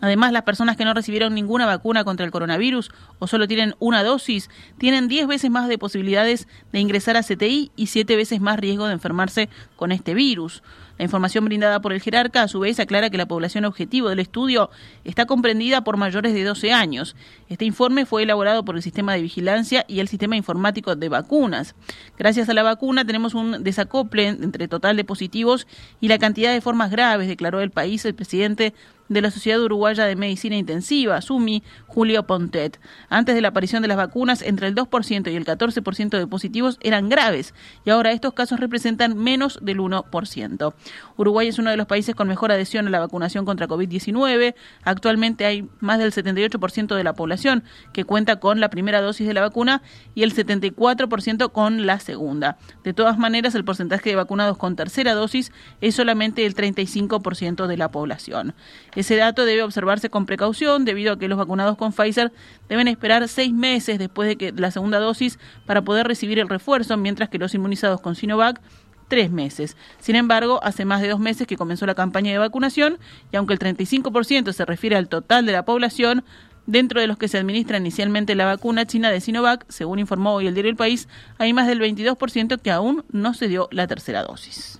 Además, 0.00 0.32
las 0.32 0.42
personas 0.42 0.76
que 0.76 0.84
no 0.84 0.94
recibieron 0.94 1.34
ninguna 1.34 1.66
vacuna 1.66 2.04
contra 2.04 2.24
el 2.24 2.32
coronavirus 2.32 2.90
o 3.18 3.26
solo 3.26 3.48
tienen 3.48 3.74
una 3.78 4.02
dosis 4.02 4.50
tienen 4.78 5.08
10 5.08 5.26
veces 5.26 5.50
más 5.50 5.68
de 5.68 5.78
posibilidades 5.78 6.48
de 6.72 6.80
ingresar 6.80 7.16
a 7.16 7.22
CTI 7.22 7.72
y 7.76 7.86
7 7.86 8.16
veces 8.16 8.40
más 8.40 8.58
riesgo 8.58 8.86
de 8.86 8.92
enfermarse 8.92 9.48
con 9.76 9.92
este 9.92 10.14
virus. 10.14 10.62
La 10.98 11.04
información 11.04 11.44
brindada 11.44 11.80
por 11.80 11.92
el 11.92 12.00
jerarca 12.00 12.42
a 12.42 12.48
su 12.48 12.60
vez 12.60 12.80
aclara 12.80 13.08
que 13.08 13.16
la 13.16 13.26
población 13.26 13.64
objetivo 13.64 14.08
del 14.08 14.18
estudio 14.18 14.70
está 15.04 15.26
comprendida 15.26 15.84
por 15.84 15.96
mayores 15.96 16.34
de 16.34 16.44
12 16.44 16.72
años. 16.72 17.16
Este 17.48 17.64
informe 17.64 18.04
fue 18.04 18.24
elaborado 18.24 18.64
por 18.64 18.76
el 18.76 18.82
Sistema 18.82 19.14
de 19.14 19.22
Vigilancia 19.22 19.84
y 19.88 20.00
el 20.00 20.08
Sistema 20.08 20.36
Informático 20.36 20.96
de 20.96 21.08
Vacunas. 21.08 21.74
Gracias 22.18 22.48
a 22.48 22.54
la 22.54 22.62
vacuna 22.62 23.04
tenemos 23.04 23.34
un 23.34 23.62
desacople 23.62 24.26
entre 24.26 24.68
total 24.68 24.96
de 24.96 25.04
positivos 25.04 25.66
y 26.00 26.08
la 26.08 26.18
cantidad 26.18 26.52
de 26.52 26.60
formas 26.60 26.90
graves, 26.90 27.28
declaró 27.28 27.60
el 27.60 27.70
país 27.70 28.04
el 28.04 28.14
presidente 28.14 28.74
de 29.08 29.22
la 29.22 29.30
Sociedad 29.30 29.60
Uruguaya 29.62 30.04
de 30.04 30.16
Medicina 30.16 30.56
Intensiva, 30.56 31.20
SUMI, 31.20 31.62
Julio 31.86 32.26
Pontet. 32.26 32.78
Antes 33.08 33.34
de 33.34 33.40
la 33.40 33.48
aparición 33.48 33.82
de 33.82 33.88
las 33.88 33.96
vacunas, 33.96 34.42
entre 34.42 34.68
el 34.68 34.74
2% 34.74 35.32
y 35.32 35.36
el 35.36 35.44
14% 35.44 36.18
de 36.18 36.26
positivos 36.26 36.78
eran 36.80 37.08
graves 37.08 37.54
y 37.84 37.90
ahora 37.90 38.12
estos 38.12 38.34
casos 38.34 38.60
representan 38.60 39.16
menos 39.16 39.58
del 39.62 39.78
1%. 39.78 40.74
Uruguay 41.16 41.48
es 41.48 41.58
uno 41.58 41.70
de 41.70 41.76
los 41.76 41.86
países 41.86 42.14
con 42.14 42.28
mejor 42.28 42.52
adhesión 42.52 42.86
a 42.86 42.90
la 42.90 43.00
vacunación 43.00 43.44
contra 43.44 43.68
COVID-19. 43.68 44.54
Actualmente 44.84 45.46
hay 45.46 45.68
más 45.80 45.98
del 45.98 46.12
78% 46.12 46.94
de 46.94 47.04
la 47.04 47.12
población 47.12 47.64
que 47.92 48.04
cuenta 48.04 48.36
con 48.40 48.60
la 48.60 48.70
primera 48.70 49.00
dosis 49.00 49.26
de 49.26 49.34
la 49.34 49.40
vacuna 49.40 49.82
y 50.14 50.22
el 50.22 50.34
74% 50.34 51.52
con 51.52 51.86
la 51.86 52.00
segunda. 52.00 52.58
De 52.84 52.92
todas 52.92 53.18
maneras, 53.18 53.54
el 53.54 53.64
porcentaje 53.64 54.10
de 54.10 54.16
vacunados 54.16 54.56
con 54.56 54.76
tercera 54.76 55.14
dosis 55.14 55.52
es 55.80 55.94
solamente 55.94 56.46
el 56.46 56.54
35% 56.54 57.66
de 57.66 57.76
la 57.76 57.90
población. 57.90 58.54
Ese 58.94 59.16
dato 59.16 59.44
debe 59.44 59.62
observarse 59.62 60.10
con 60.10 60.26
precaución 60.26 60.84
debido 60.84 61.12
a 61.12 61.18
que 61.18 61.28
los 61.28 61.38
vacunados 61.38 61.76
con 61.76 61.92
Pfizer 61.92 62.32
deben 62.68 62.88
esperar 62.88 63.26
seis 63.28 63.52
meses 63.52 63.98
después 63.98 64.28
de 64.28 64.36
que 64.36 64.52
la 64.52 64.70
segunda 64.70 64.98
dosis 64.98 65.38
para 65.66 65.82
poder 65.82 66.06
recibir 66.06 66.38
el 66.38 66.48
refuerzo, 66.48 66.96
mientras 66.96 67.28
que 67.28 67.38
los 67.38 67.54
inmunizados 67.54 68.00
con 68.00 68.14
Sinovac 68.14 68.60
tres 69.08 69.30
meses. 69.30 69.76
Sin 69.98 70.16
embargo, 70.16 70.60
hace 70.62 70.84
más 70.84 71.00
de 71.02 71.08
dos 71.08 71.20
meses 71.20 71.46
que 71.46 71.56
comenzó 71.56 71.86
la 71.86 71.94
campaña 71.94 72.30
de 72.30 72.38
vacunación 72.38 72.98
y 73.32 73.36
aunque 73.36 73.54
el 73.54 73.58
35% 73.58 74.52
se 74.52 74.64
refiere 74.64 74.96
al 74.96 75.08
total 75.08 75.46
de 75.46 75.52
la 75.52 75.64
población, 75.64 76.24
Dentro 76.68 77.00
de 77.00 77.06
los 77.06 77.16
que 77.16 77.28
se 77.28 77.38
administra 77.38 77.78
inicialmente 77.78 78.34
la 78.34 78.44
vacuna 78.44 78.84
china 78.84 79.10
de 79.10 79.22
Sinovac, 79.22 79.64
según 79.70 80.00
informó 80.00 80.34
hoy 80.34 80.48
el 80.48 80.52
diario 80.52 80.70
El 80.70 80.76
País, 80.76 81.08
hay 81.38 81.54
más 81.54 81.66
del 81.66 81.80
22% 81.80 82.60
que 82.60 82.70
aún 82.70 83.06
no 83.10 83.32
se 83.32 83.48
dio 83.48 83.70
la 83.72 83.86
tercera 83.86 84.22
dosis. 84.22 84.78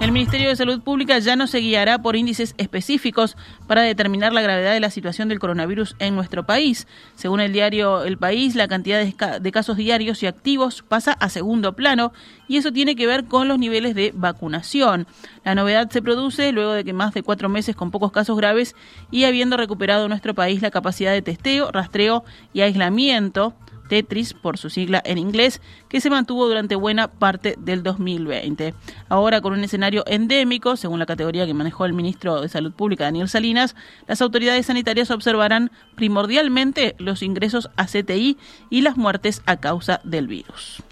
El 0.00 0.12
Ministerio 0.12 0.48
de 0.48 0.54
Salud 0.54 0.80
Pública 0.80 1.18
ya 1.18 1.34
no 1.34 1.48
se 1.48 1.58
guiará 1.58 2.00
por 2.00 2.14
índices 2.14 2.54
específicos 2.56 3.36
para 3.66 3.82
determinar 3.82 4.32
la 4.32 4.42
gravedad 4.42 4.72
de 4.72 4.78
la 4.78 4.90
situación 4.90 5.28
del 5.28 5.40
coronavirus 5.40 5.96
en 5.98 6.14
nuestro 6.14 6.46
país. 6.46 6.86
Según 7.16 7.40
el 7.40 7.52
diario 7.52 8.04
El 8.04 8.16
País, 8.16 8.54
la 8.54 8.68
cantidad 8.68 9.04
de, 9.04 9.52
casos 9.52 9.76
diarios 9.76 10.22
y 10.22 10.26
activos 10.26 10.84
pasa 10.86 11.12
a 11.12 11.28
segundo 11.28 11.74
plano 11.74 12.12
y 12.46 12.58
eso 12.58 12.72
tiene 12.72 12.94
que 12.94 13.08
ver 13.08 13.24
con 13.24 13.48
los 13.48 13.58
niveles 13.58 13.96
de 13.96 14.12
vacunación. 14.14 15.08
La 15.44 15.56
novedad 15.56 15.90
se 15.90 16.00
produce 16.00 16.52
luego 16.52 16.72
de 16.72 16.84
que 16.84 16.92
más 16.92 17.12
de 17.12 17.24
cuatro 17.24 17.48
meses 17.48 17.74
con 17.74 17.90
pocos 17.90 18.12
casos 18.12 18.36
graves 18.36 18.76
y 19.10 19.24
habiendo 19.24 19.56
recuperado 19.56 20.08
nuestro 20.08 20.32
país 20.32 20.62
la 20.62 20.70
capacidad 20.70 21.12
de 21.12 21.22
testeo, 21.22 21.72
rastreo 21.72 22.24
y 22.52 22.60
aislamiento 22.60 23.54
Tetris, 23.88 24.34
por 24.34 24.58
su 24.58 24.70
sigla 24.70 25.02
en 25.04 25.18
inglés, 25.18 25.60
que 25.88 26.00
se 26.00 26.10
mantuvo 26.10 26.46
durante 26.46 26.76
buena 26.76 27.08
parte 27.08 27.56
del 27.58 27.82
2020. 27.82 28.74
Ahora, 29.08 29.40
con 29.40 29.52
un 29.52 29.64
escenario 29.64 30.04
endémico, 30.06 30.76
según 30.76 30.98
la 30.98 31.06
categoría 31.06 31.46
que 31.46 31.54
manejó 31.54 31.84
el 31.84 31.94
ministro 31.94 32.40
de 32.40 32.48
Salud 32.48 32.72
Pública, 32.72 33.04
Daniel 33.04 33.28
Salinas, 33.28 33.74
las 34.06 34.22
autoridades 34.22 34.66
sanitarias 34.66 35.10
observarán 35.10 35.70
primordialmente 35.96 36.94
los 36.98 37.22
ingresos 37.22 37.70
a 37.76 37.86
CTI 37.86 38.36
y 38.70 38.82
las 38.82 38.96
muertes 38.96 39.42
a 39.46 39.56
causa 39.56 40.00
del 40.04 40.28
virus. 40.28 40.82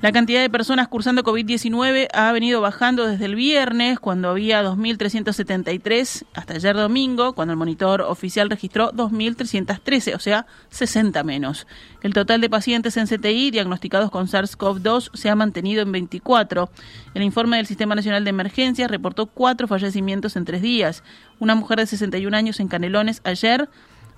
La 0.00 0.12
cantidad 0.12 0.40
de 0.40 0.48
personas 0.48 0.86
cursando 0.86 1.24
COVID-19 1.24 2.06
ha 2.14 2.30
venido 2.30 2.60
bajando 2.60 3.04
desde 3.04 3.24
el 3.24 3.34
viernes, 3.34 3.98
cuando 3.98 4.28
había 4.28 4.62
2.373, 4.62 6.24
hasta 6.34 6.54
ayer 6.54 6.76
domingo, 6.76 7.32
cuando 7.32 7.50
el 7.50 7.58
monitor 7.58 8.02
oficial 8.02 8.48
registró 8.48 8.92
2.313, 8.92 10.14
o 10.14 10.20
sea, 10.20 10.46
60 10.70 11.24
menos. 11.24 11.66
El 12.00 12.14
total 12.14 12.40
de 12.40 12.48
pacientes 12.48 12.96
en 12.96 13.08
CTI 13.08 13.50
diagnosticados 13.50 14.12
con 14.12 14.28
SARS-CoV-2 14.28 15.10
se 15.14 15.30
ha 15.30 15.34
mantenido 15.34 15.82
en 15.82 15.90
24. 15.90 16.70
El 17.14 17.24
informe 17.24 17.56
del 17.56 17.66
Sistema 17.66 17.96
Nacional 17.96 18.22
de 18.22 18.30
Emergencias 18.30 18.88
reportó 18.88 19.26
cuatro 19.26 19.66
fallecimientos 19.66 20.36
en 20.36 20.44
tres 20.44 20.62
días. 20.62 21.02
Una 21.40 21.56
mujer 21.56 21.80
de 21.80 21.86
61 21.86 22.36
años 22.36 22.60
en 22.60 22.68
Canelones 22.68 23.20
ayer, 23.24 23.68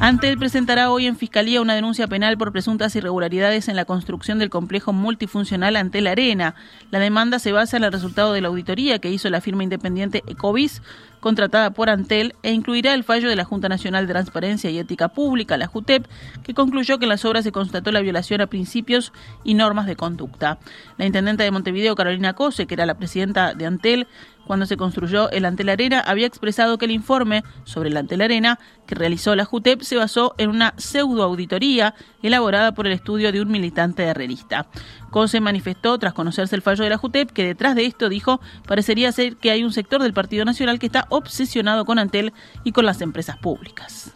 Antel 0.00 0.38
presentará 0.38 0.92
hoy 0.92 1.06
en 1.06 1.16
Fiscalía 1.16 1.60
una 1.60 1.74
denuncia 1.74 2.06
penal 2.06 2.38
por 2.38 2.52
presuntas 2.52 2.94
irregularidades 2.94 3.66
en 3.66 3.74
la 3.74 3.84
construcción 3.84 4.38
del 4.38 4.48
complejo 4.48 4.92
multifuncional 4.92 5.74
Antel 5.74 6.06
Arena. 6.06 6.54
La 6.92 7.00
demanda 7.00 7.40
se 7.40 7.50
basa 7.50 7.76
en 7.76 7.82
el 7.82 7.90
resultado 7.90 8.32
de 8.32 8.40
la 8.40 8.46
auditoría 8.46 9.00
que 9.00 9.10
hizo 9.10 9.28
la 9.28 9.40
firma 9.40 9.64
independiente 9.64 10.22
Ecovis 10.28 10.82
contratada 11.18 11.70
por 11.70 11.90
Antel 11.90 12.36
e 12.44 12.52
incluirá 12.52 12.94
el 12.94 13.02
fallo 13.02 13.28
de 13.28 13.34
la 13.34 13.44
Junta 13.44 13.68
Nacional 13.68 14.06
de 14.06 14.12
Transparencia 14.12 14.70
y 14.70 14.78
Ética 14.78 15.08
Pública, 15.08 15.56
la 15.56 15.66
JUTEP, 15.66 16.06
que 16.44 16.54
concluyó 16.54 17.00
que 17.00 17.06
en 17.06 17.10
las 17.10 17.24
obras 17.24 17.42
se 17.42 17.50
constató 17.50 17.90
la 17.90 18.00
violación 18.00 18.40
a 18.40 18.46
principios 18.46 19.12
y 19.42 19.54
normas 19.54 19.86
de 19.86 19.96
conducta. 19.96 20.58
La 20.96 21.06
intendente 21.06 21.42
de 21.42 21.50
Montevideo, 21.50 21.96
Carolina 21.96 22.34
Cose, 22.34 22.66
que 22.66 22.74
era 22.74 22.86
la 22.86 22.98
presidenta 22.98 23.52
de 23.52 23.66
Antel, 23.66 24.06
cuando 24.48 24.64
se 24.64 24.78
construyó 24.78 25.30
el 25.30 25.44
Antel 25.44 25.68
Arena, 25.68 26.00
había 26.00 26.26
expresado 26.26 26.78
que 26.78 26.86
el 26.86 26.90
informe 26.90 27.44
sobre 27.64 27.90
el 27.90 27.96
Antel 27.98 28.22
Arena 28.22 28.58
que 28.86 28.94
realizó 28.94 29.36
la 29.36 29.44
JUTEP 29.44 29.82
se 29.82 29.96
basó 29.96 30.34
en 30.38 30.48
una 30.48 30.72
pseudoauditoría 30.78 31.94
elaborada 32.22 32.72
por 32.72 32.86
el 32.86 32.94
estudio 32.94 33.30
de 33.30 33.42
un 33.42 33.50
militante 33.50 34.04
herrerista. 34.04 34.66
Cose 35.10 35.40
manifestó, 35.40 35.98
tras 35.98 36.14
conocerse 36.14 36.56
el 36.56 36.62
fallo 36.62 36.82
de 36.82 36.90
la 36.90 36.96
JUTEP, 36.96 37.30
que 37.30 37.44
detrás 37.44 37.76
de 37.76 37.84
esto, 37.84 38.08
dijo, 38.08 38.40
parecería 38.66 39.12
ser 39.12 39.36
que 39.36 39.50
hay 39.50 39.62
un 39.62 39.72
sector 39.72 40.02
del 40.02 40.14
Partido 40.14 40.46
Nacional 40.46 40.78
que 40.78 40.86
está 40.86 41.06
obsesionado 41.10 41.84
con 41.84 41.98
Antel 41.98 42.32
y 42.64 42.72
con 42.72 42.86
las 42.86 43.02
empresas 43.02 43.36
públicas. 43.36 44.14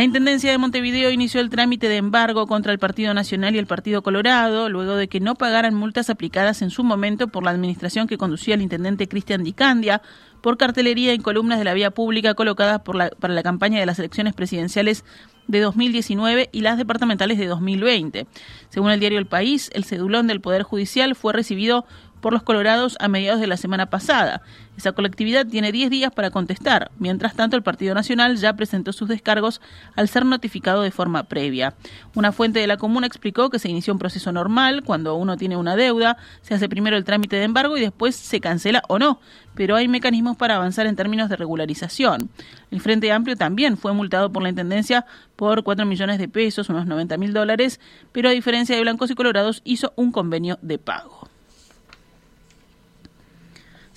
La 0.00 0.04
Intendencia 0.04 0.50
de 0.50 0.56
Montevideo 0.56 1.10
inició 1.10 1.42
el 1.42 1.50
trámite 1.50 1.86
de 1.86 1.98
embargo 1.98 2.46
contra 2.46 2.72
el 2.72 2.78
Partido 2.78 3.12
Nacional 3.12 3.54
y 3.54 3.58
el 3.58 3.66
Partido 3.66 4.00
Colorado, 4.02 4.70
luego 4.70 4.96
de 4.96 5.08
que 5.08 5.20
no 5.20 5.34
pagaran 5.34 5.74
multas 5.74 6.08
aplicadas 6.08 6.62
en 6.62 6.70
su 6.70 6.82
momento 6.84 7.28
por 7.28 7.44
la 7.44 7.50
administración 7.50 8.06
que 8.06 8.16
conducía 8.16 8.54
el 8.54 8.62
intendente 8.62 9.08
Cristian 9.08 9.44
Dicandia 9.44 10.00
por 10.40 10.56
cartelería 10.56 11.12
en 11.12 11.20
columnas 11.20 11.58
de 11.58 11.66
la 11.66 11.74
vía 11.74 11.90
pública 11.90 12.32
colocadas 12.32 12.80
para 12.80 13.34
la 13.34 13.42
campaña 13.42 13.78
de 13.78 13.84
las 13.84 13.98
elecciones 13.98 14.32
presidenciales 14.32 15.04
de 15.48 15.60
2019 15.60 16.48
y 16.50 16.62
las 16.62 16.78
departamentales 16.78 17.36
de 17.36 17.46
2020. 17.46 18.26
Según 18.70 18.92
el 18.92 19.00
diario 19.00 19.18
El 19.18 19.26
País, 19.26 19.68
el 19.74 19.84
cedulón 19.84 20.26
del 20.28 20.40
Poder 20.40 20.62
Judicial 20.62 21.14
fue 21.14 21.34
recibido 21.34 21.84
por 22.20 22.32
los 22.32 22.42
colorados 22.42 22.96
a 23.00 23.08
mediados 23.08 23.40
de 23.40 23.46
la 23.46 23.56
semana 23.56 23.86
pasada. 23.86 24.42
Esa 24.76 24.92
colectividad 24.92 25.46
tiene 25.46 25.72
10 25.72 25.90
días 25.90 26.12
para 26.12 26.30
contestar. 26.30 26.90
Mientras 26.98 27.34
tanto, 27.34 27.56
el 27.56 27.62
Partido 27.62 27.94
Nacional 27.94 28.36
ya 28.36 28.54
presentó 28.54 28.92
sus 28.92 29.08
descargos 29.08 29.60
al 29.94 30.08
ser 30.08 30.24
notificado 30.24 30.82
de 30.82 30.90
forma 30.90 31.24
previa. 31.24 31.74
Una 32.14 32.32
fuente 32.32 32.60
de 32.60 32.66
la 32.66 32.78
comuna 32.78 33.06
explicó 33.06 33.50
que 33.50 33.58
se 33.58 33.68
inició 33.68 33.92
un 33.92 33.98
proceso 33.98 34.32
normal. 34.32 34.82
Cuando 34.82 35.16
uno 35.16 35.36
tiene 35.36 35.56
una 35.56 35.76
deuda, 35.76 36.16
se 36.40 36.54
hace 36.54 36.68
primero 36.68 36.96
el 36.96 37.04
trámite 37.04 37.36
de 37.36 37.44
embargo 37.44 37.76
y 37.76 37.80
después 37.80 38.16
se 38.16 38.40
cancela 38.40 38.82
o 38.88 38.98
no. 38.98 39.20
Pero 39.54 39.76
hay 39.76 39.88
mecanismos 39.88 40.36
para 40.36 40.56
avanzar 40.56 40.86
en 40.86 40.96
términos 40.96 41.28
de 41.28 41.36
regularización. 41.36 42.30
El 42.70 42.80
Frente 42.80 43.12
Amplio 43.12 43.36
también 43.36 43.76
fue 43.76 43.92
multado 43.92 44.32
por 44.32 44.42
la 44.42 44.48
Intendencia 44.48 45.04
por 45.36 45.62
4 45.62 45.84
millones 45.84 46.18
de 46.18 46.28
pesos, 46.28 46.68
unos 46.68 46.86
90 46.86 47.16
mil 47.18 47.32
dólares, 47.32 47.80
pero 48.12 48.28
a 48.28 48.32
diferencia 48.32 48.76
de 48.76 48.82
Blancos 48.82 49.10
y 49.10 49.14
Colorados 49.14 49.60
hizo 49.64 49.92
un 49.96 50.12
convenio 50.12 50.58
de 50.62 50.78
pago. 50.78 51.29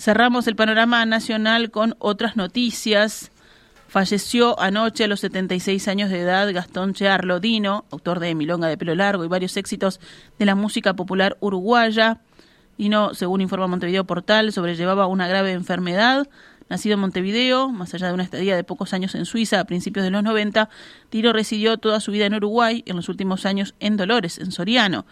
Cerramos 0.03 0.47
el 0.47 0.57
panorama 0.57 1.05
nacional 1.05 1.71
con 1.71 1.95
otras 1.97 2.35
noticias. 2.35 3.31
Falleció 3.87 4.59
anoche 4.59 5.05
a 5.05 5.07
los 5.07 5.21
76 5.21 5.87
años 5.87 6.09
de 6.09 6.19
edad 6.19 6.53
Gastón 6.53 6.93
Chearlodino, 6.93 7.85
autor 7.89 8.19
de 8.19 8.35
Milonga 8.35 8.67
de 8.67 8.77
pelo 8.77 8.95
largo 8.95 9.23
y 9.23 9.29
varios 9.29 9.55
éxitos 9.55 10.01
de 10.37 10.45
la 10.45 10.55
música 10.55 10.93
popular 10.93 11.37
uruguaya. 11.39 12.19
Dino, 12.77 13.13
según 13.13 13.39
informa 13.39 13.67
Montevideo 13.67 14.03
Portal, 14.03 14.51
sobrellevaba 14.51 15.07
una 15.07 15.29
grave 15.29 15.53
enfermedad. 15.53 16.27
Nacido 16.67 16.95
en 16.95 16.99
Montevideo, 16.99 17.69
más 17.69 17.93
allá 17.93 18.07
de 18.07 18.13
una 18.13 18.23
estadía 18.23 18.57
de 18.57 18.65
pocos 18.65 18.91
años 18.93 19.15
en 19.15 19.23
Suiza 19.23 19.61
a 19.61 19.63
principios 19.63 20.03
de 20.03 20.11
los 20.11 20.21
90, 20.21 20.67
Tiro 21.11 21.31
residió 21.31 21.77
toda 21.77 22.01
su 22.01 22.11
vida 22.11 22.25
en 22.25 22.33
Uruguay, 22.33 22.83
en 22.87 22.97
los 22.97 23.07
últimos 23.07 23.45
años 23.45 23.73
en 23.79 23.95
Dolores, 23.95 24.37
en 24.37 24.51
Soriano. 24.51 25.05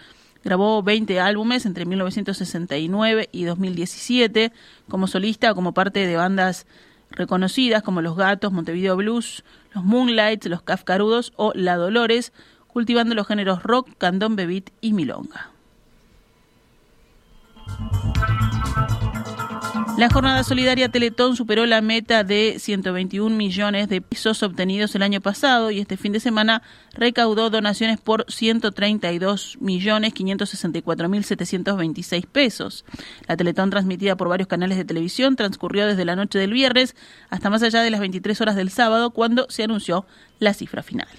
Grabó 0.44 0.82
20 0.82 1.20
álbumes 1.20 1.66
entre 1.66 1.86
1969 1.86 3.30
y 3.32 3.44
2017 3.44 4.52
como 4.90 5.08
solista 5.08 5.52
o 5.52 5.56
como 5.56 5.74
parte 5.74 6.06
de 6.06 6.16
bandas 6.16 6.66
reconocidas 7.12 7.84
como 7.84 8.02
Los 8.02 8.16
Gatos, 8.16 8.52
Montevideo 8.52 8.96
Blues, 8.96 9.44
Los 9.74 9.84
Moonlights, 9.84 10.48
Los 10.48 10.62
Kafkarudos 10.64 11.34
o 11.36 11.52
La 11.56 11.76
Dolores, 11.76 12.34
cultivando 12.68 13.16
los 13.16 13.28
géneros 13.28 13.64
rock, 13.64 13.90
candombe 13.98 14.46
beat 14.46 14.70
y 14.82 14.94
milonga. 14.94 15.52
La 20.02 20.10
jornada 20.10 20.44
solidaria 20.44 20.90
Teletón 20.90 21.36
superó 21.36 21.68
la 21.68 21.80
meta 21.80 22.24
de 22.24 22.56
121 22.58 23.36
millones 23.36 23.88
de 23.88 24.02
pesos 24.02 24.42
obtenidos 24.42 24.96
el 24.96 25.04
año 25.04 25.22
pasado 25.22 25.70
y 25.70 25.80
este 25.80 25.96
fin 25.96 26.12
de 26.12 26.20
semana 26.20 26.64
recaudó 26.96 27.52
donaciones 27.52 28.02
por 28.02 28.26
132 28.28 29.60
millones 29.62 30.16
564 30.16 31.08
mil 31.08 31.24
726 31.24 32.26
pesos. 32.26 32.84
La 33.28 33.38
Teletón 33.38 33.70
transmitida 33.70 34.16
por 34.16 34.28
varios 34.28 34.48
canales 34.48 34.80
de 34.80 34.86
televisión 34.86 35.36
transcurrió 35.36 35.86
desde 35.86 36.04
la 36.04 36.16
noche 36.16 36.40
del 36.40 36.54
viernes 36.54 36.96
hasta 37.30 37.52
más 37.52 37.62
allá 37.62 37.84
de 37.84 37.92
las 37.92 38.00
23 38.00 38.42
horas 38.42 38.56
del 38.56 38.72
sábado 38.72 39.12
cuando 39.12 39.46
se 39.52 39.62
anunció 39.66 40.08
la 40.40 40.56
cifra 40.56 40.82
final. 40.82 41.10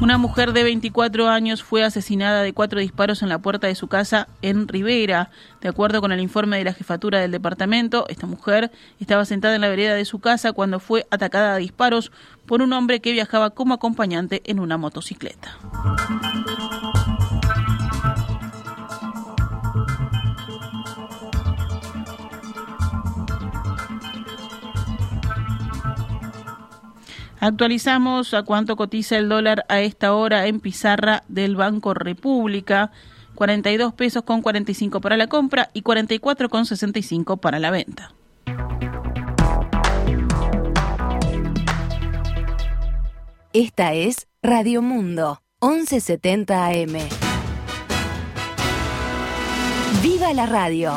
Una 0.00 0.16
mujer 0.16 0.54
de 0.54 0.62
24 0.62 1.28
años 1.28 1.62
fue 1.62 1.84
asesinada 1.84 2.42
de 2.42 2.54
cuatro 2.54 2.80
disparos 2.80 3.22
en 3.22 3.28
la 3.28 3.38
puerta 3.38 3.66
de 3.66 3.74
su 3.74 3.86
casa 3.86 4.28
en 4.40 4.66
Rivera. 4.66 5.30
De 5.60 5.68
acuerdo 5.68 6.00
con 6.00 6.10
el 6.10 6.20
informe 6.20 6.56
de 6.56 6.64
la 6.64 6.72
jefatura 6.72 7.20
del 7.20 7.30
departamento, 7.30 8.06
esta 8.08 8.26
mujer 8.26 8.70
estaba 8.98 9.26
sentada 9.26 9.54
en 9.54 9.60
la 9.60 9.68
vereda 9.68 9.94
de 9.94 10.06
su 10.06 10.18
casa 10.18 10.52
cuando 10.52 10.80
fue 10.80 11.06
atacada 11.10 11.52
a 11.52 11.58
disparos 11.58 12.12
por 12.46 12.62
un 12.62 12.72
hombre 12.72 13.00
que 13.00 13.12
viajaba 13.12 13.50
como 13.50 13.74
acompañante 13.74 14.40
en 14.46 14.58
una 14.58 14.78
motocicleta. 14.78 15.58
Actualizamos 27.40 28.34
a 28.34 28.42
cuánto 28.42 28.76
cotiza 28.76 29.16
el 29.16 29.30
dólar 29.30 29.64
a 29.68 29.80
esta 29.80 30.14
hora 30.14 30.46
en 30.46 30.60
pizarra 30.60 31.22
del 31.28 31.56
Banco 31.56 31.94
República. 31.94 32.92
42 33.34 33.94
pesos 33.94 34.22
con 34.24 34.42
45 34.42 35.00
para 35.00 35.16
la 35.16 35.26
compra 35.26 35.70
y 35.72 35.80
44 35.80 36.50
con 36.50 36.66
65 36.66 37.38
para 37.38 37.58
la 37.58 37.70
venta. 37.70 38.12
Esta 43.54 43.94
es 43.94 44.28
Radio 44.42 44.82
Mundo, 44.82 45.42
1170 45.62 46.66
AM. 46.66 46.98
¡Viva 50.02 50.32
la 50.34 50.44
radio! 50.44 50.92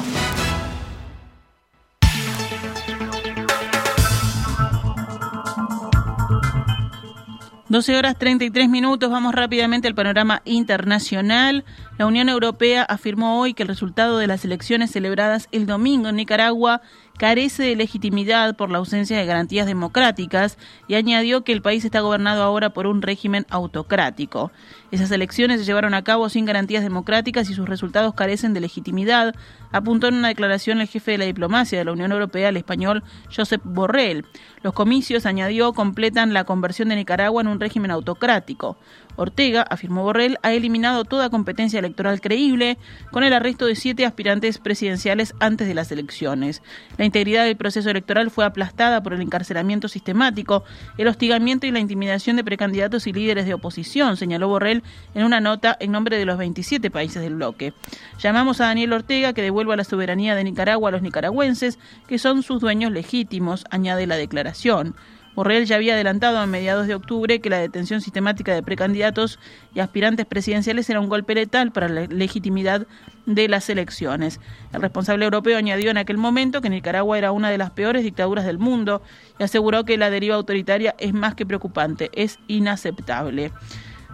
12 7.74 7.98
horas 7.98 8.20
33 8.20 8.70
minutos, 8.70 9.10
vamos 9.10 9.34
rápidamente 9.34 9.88
al 9.88 9.96
panorama 9.96 10.44
internacional. 10.46 11.66
La 11.98 12.06
Unión 12.06 12.30
Europea 12.30 12.84
afirmó 12.84 13.40
hoy 13.42 13.56
que 13.56 13.64
el 13.64 13.68
resultado 13.68 14.20
de 14.20 14.28
las 14.28 14.46
elecciones 14.46 14.92
celebradas 14.92 15.48
el 15.52 15.66
domingo 15.66 16.08
en 16.08 16.18
Nicaragua 16.18 16.82
carece 17.18 17.64
de 17.64 17.76
legitimidad 17.76 18.56
por 18.56 18.72
la 18.72 18.80
ausencia 18.80 19.18
de 19.18 19.26
garantías 19.26 19.68
democráticas 19.68 20.58
y 20.88 20.96
añadió 20.96 21.44
que 21.44 21.52
el 21.52 21.62
país 21.62 21.86
está 21.86 22.00
gobernado 22.00 22.44
ahora 22.44 22.72
por 22.72 22.88
un 22.88 23.02
régimen 23.02 23.46
autocrático. 23.50 24.52
Esas 24.92 25.12
elecciones 25.12 25.60
se 25.60 25.66
llevaron 25.66 25.94
a 25.94 26.04
cabo 26.04 26.30
sin 26.30 26.46
garantías 26.46 26.84
democráticas 26.84 27.50
y 27.50 27.54
sus 27.54 27.70
resultados 27.70 28.14
carecen 28.14 28.54
de 28.54 28.62
legitimidad, 28.62 29.36
apuntó 29.72 30.08
en 30.08 30.16
una 30.16 30.28
declaración 30.28 30.82
el 30.82 30.88
jefe 30.88 31.12
de 31.12 31.18
la 31.20 31.26
diplomacia 31.26 31.78
de 31.78 31.86
la 31.86 31.92
Unión 31.92 32.12
Europea, 32.12 32.50
el 32.50 32.58
español 32.58 33.04
Josep 33.36 33.62
Borrell. 33.64 34.26
Los 34.62 34.74
comicios, 34.74 35.26
añadió, 35.26 35.74
completan 35.74 36.34
la 36.34 36.44
conversión 36.44 36.90
de 36.90 36.96
Nicaragua 36.96 37.42
en 37.42 37.48
un 37.48 37.60
régimen 37.60 37.92
autocrático. 37.92 38.78
Ortega, 39.16 39.62
afirmó 39.62 40.04
Borrell, 40.04 40.38
ha 40.42 40.54
eliminado 40.54 41.06
toda 41.06 41.30
competencia 41.30 41.80
electoral 41.80 42.22
creíble 42.22 42.78
con 43.12 43.24
el 43.24 43.34
arresto 43.34 43.66
de 43.66 43.76
siete 43.76 44.06
aspirantes 44.06 44.58
presidenciales 44.58 45.36
antes 45.40 45.68
de 45.68 45.74
las 45.74 45.92
elecciones. 45.92 46.62
La 46.98 47.06
integridad 47.06 47.46
del 47.46 47.58
proceso 47.58 47.90
electoral 47.90 48.32
fue 48.32 48.46
aplastada 48.46 49.04
por 49.04 49.14
el 49.14 49.22
encarcelamiento 49.22 49.88
sistemático, 49.88 50.64
el 50.98 51.08
hostigamiento 51.08 51.68
y 51.68 51.72
la 51.72 51.80
intimidación 51.80 52.36
de 52.36 52.44
precandidatos 52.44 53.08
y 53.08 53.14
líderes 53.14 53.46
de 53.46 53.54
oposición, 53.54 54.18
señaló 54.18 54.48
Borrell 54.48 54.84
en 55.14 55.24
una 55.24 55.40
nota 55.40 55.78
en 55.80 55.92
nombre 55.92 56.18
de 56.18 56.26
los 56.26 56.38
27 56.38 56.90
países 56.92 57.22
del 57.22 57.36
bloque. 57.36 57.74
Llamamos 58.20 58.62
a 58.62 58.66
Daniel 58.66 58.94
Ortega 58.94 59.34
que 59.34 59.42
devuelva 59.42 59.76
la 59.76 59.84
soberanía 59.84 60.36
de 60.36 60.44
Nicaragua 60.44 60.90
a 60.90 60.92
los 60.92 61.02
nicaragüenses, 61.02 61.80
que 62.08 62.18
son 62.18 62.44
sus 62.44 62.62
dueños 62.62 62.92
legítimos, 62.92 63.66
añade 63.70 64.08
la 64.08 64.18
declaración. 64.18 64.96
Borrell 65.36 65.66
ya 65.66 65.78
había 65.78 65.94
adelantado 65.94 66.38
a 66.38 66.46
mediados 66.46 66.88
de 66.88 66.96
octubre 66.96 67.40
que 67.40 67.50
la 67.50 67.58
detención 67.58 68.02
sistemática 68.02 68.54
de 68.54 68.62
precandidatos 68.62 69.40
y 69.74 69.80
aspirantes 69.80 70.26
presidenciales 70.26 70.90
era 70.90 71.00
un 71.00 71.10
golpe 71.10 71.34
letal 71.34 71.72
para 71.72 71.90
la 71.90 72.06
legitimidad 72.06 72.86
de 73.26 73.48
las 73.48 73.70
elecciones. 73.70 74.40
El 74.74 74.82
responsable 74.82 75.26
europeo 75.26 75.58
añadió 75.58 75.90
en 75.90 75.98
aquel 75.98 76.18
momento 76.18 76.62
que 76.62 76.70
Nicaragua 76.70 77.18
era 77.18 77.32
una 77.32 77.50
de 77.50 77.58
las 77.58 77.72
peores 77.72 78.04
dictaduras 78.04 78.46
del 78.46 78.60
mundo 78.60 79.02
y 79.40 79.44
aseguró 79.44 79.86
que 79.86 79.98
la 79.98 80.10
deriva 80.10 80.36
autoritaria 80.36 80.96
es 81.00 81.14
más 81.14 81.36
que 81.36 81.46
preocupante, 81.46 82.12
es 82.14 82.38
inaceptable. 82.48 83.52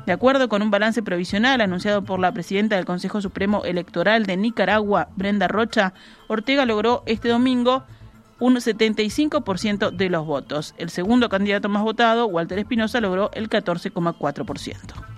De 0.06 0.14
acuerdo 0.14 0.50
con 0.50 0.62
un 0.62 0.72
balance 0.72 1.04
provisional 1.04 1.62
anunciado 1.62 2.04
por 2.04 2.20
la 2.20 2.32
presidenta 2.32 2.78
del 2.78 2.86
Consejo 2.86 3.22
Supremo 3.22 3.64
Electoral 3.66 4.26
de 4.26 4.38
Nicaragua, 4.38 5.10
Brenda 5.16 5.48
Rocha, 5.48 5.94
Ortega 6.28 6.66
logró 6.66 7.04
este 7.06 7.30
domingo 7.30 7.84
un 8.40 8.56
75% 8.56 9.92
de 9.92 10.10
los 10.10 10.26
votos. 10.26 10.74
El 10.78 10.90
segundo 10.90 11.30
candidato 11.30 11.70
más 11.70 11.84
votado, 11.84 12.28
Walter 12.28 12.60
Espinosa, 12.60 13.02
logró 13.02 13.32
el 13.34 13.50
14,4%. 13.50 15.10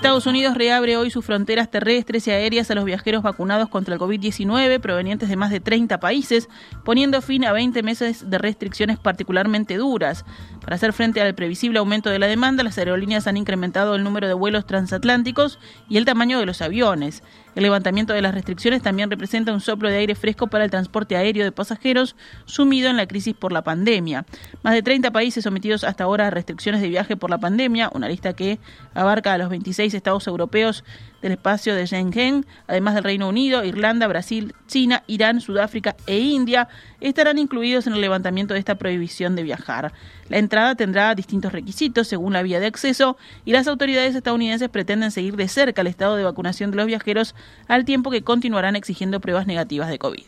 Estados 0.00 0.26
Unidos 0.26 0.56
reabre 0.56 0.96
hoy 0.96 1.10
sus 1.10 1.24
fronteras 1.24 1.70
terrestres 1.70 2.26
y 2.26 2.30
aéreas 2.30 2.70
a 2.70 2.74
los 2.74 2.84
viajeros 2.84 3.22
vacunados 3.22 3.68
contra 3.68 3.92
el 3.92 4.00
COVID-19 4.00 4.80
provenientes 4.80 5.28
de 5.28 5.36
más 5.36 5.50
de 5.50 5.60
30 5.60 6.00
países, 6.00 6.48
poniendo 6.84 7.20
fin 7.20 7.44
a 7.44 7.52
20 7.52 7.82
meses 7.82 8.30
de 8.30 8.38
restricciones 8.38 8.98
particularmente 8.98 9.76
duras. 9.76 10.24
Para 10.62 10.76
hacer 10.76 10.92
frente 10.92 11.20
al 11.20 11.34
previsible 11.34 11.80
aumento 11.80 12.08
de 12.08 12.18
la 12.18 12.28
demanda, 12.28 12.62
las 12.62 12.78
aerolíneas 12.78 13.26
han 13.26 13.36
incrementado 13.36 13.94
el 13.94 14.02
número 14.02 14.26
de 14.26 14.32
vuelos 14.32 14.64
transatlánticos 14.64 15.58
y 15.88 15.98
el 15.98 16.06
tamaño 16.06 16.38
de 16.38 16.46
los 16.46 16.62
aviones. 16.62 17.22
El 17.54 17.64
levantamiento 17.64 18.12
de 18.12 18.22
las 18.22 18.34
restricciones 18.34 18.82
también 18.82 19.10
representa 19.10 19.52
un 19.52 19.60
soplo 19.60 19.88
de 19.88 19.96
aire 19.96 20.14
fresco 20.14 20.46
para 20.46 20.64
el 20.64 20.70
transporte 20.70 21.16
aéreo 21.16 21.44
de 21.44 21.52
pasajeros 21.52 22.14
sumido 22.44 22.88
en 22.88 22.96
la 22.96 23.06
crisis 23.06 23.34
por 23.34 23.52
la 23.52 23.62
pandemia. 23.62 24.24
Más 24.62 24.74
de 24.74 24.82
30 24.82 25.10
países 25.10 25.44
sometidos 25.44 25.82
hasta 25.82 26.04
ahora 26.04 26.28
a 26.28 26.30
restricciones 26.30 26.80
de 26.80 26.88
viaje 26.88 27.16
por 27.16 27.30
la 27.30 27.38
pandemia, 27.38 27.90
una 27.92 28.08
lista 28.08 28.34
que 28.34 28.60
abarca 28.94 29.34
a 29.34 29.38
los 29.38 29.48
26 29.48 29.94
estados 29.94 30.26
europeos 30.26 30.84
del 31.22 31.32
espacio 31.32 31.74
de 31.74 31.86
Schengen, 31.86 32.46
además 32.66 32.94
del 32.94 33.04
Reino 33.04 33.28
Unido, 33.28 33.64
Irlanda, 33.64 34.06
Brasil, 34.06 34.54
China, 34.66 35.02
Irán, 35.06 35.40
Sudáfrica 35.40 35.96
e 36.06 36.18
India, 36.18 36.68
estarán 37.00 37.38
incluidos 37.38 37.86
en 37.86 37.94
el 37.94 38.00
levantamiento 38.00 38.54
de 38.54 38.60
esta 38.60 38.76
prohibición 38.76 39.36
de 39.36 39.42
viajar. 39.42 39.92
La 40.28 40.38
entrada 40.38 40.74
tendrá 40.74 41.14
distintos 41.14 41.52
requisitos 41.52 42.08
según 42.08 42.32
la 42.32 42.42
vía 42.42 42.60
de 42.60 42.66
acceso 42.66 43.16
y 43.44 43.52
las 43.52 43.66
autoridades 43.66 44.14
estadounidenses 44.14 44.68
pretenden 44.68 45.10
seguir 45.10 45.36
de 45.36 45.48
cerca 45.48 45.80
el 45.80 45.88
estado 45.88 46.16
de 46.16 46.24
vacunación 46.24 46.70
de 46.70 46.76
los 46.76 46.86
viajeros 46.86 47.34
al 47.68 47.84
tiempo 47.84 48.10
que 48.10 48.22
continuarán 48.22 48.76
exigiendo 48.76 49.20
pruebas 49.20 49.46
negativas 49.46 49.88
de 49.88 49.98
COVID. 49.98 50.26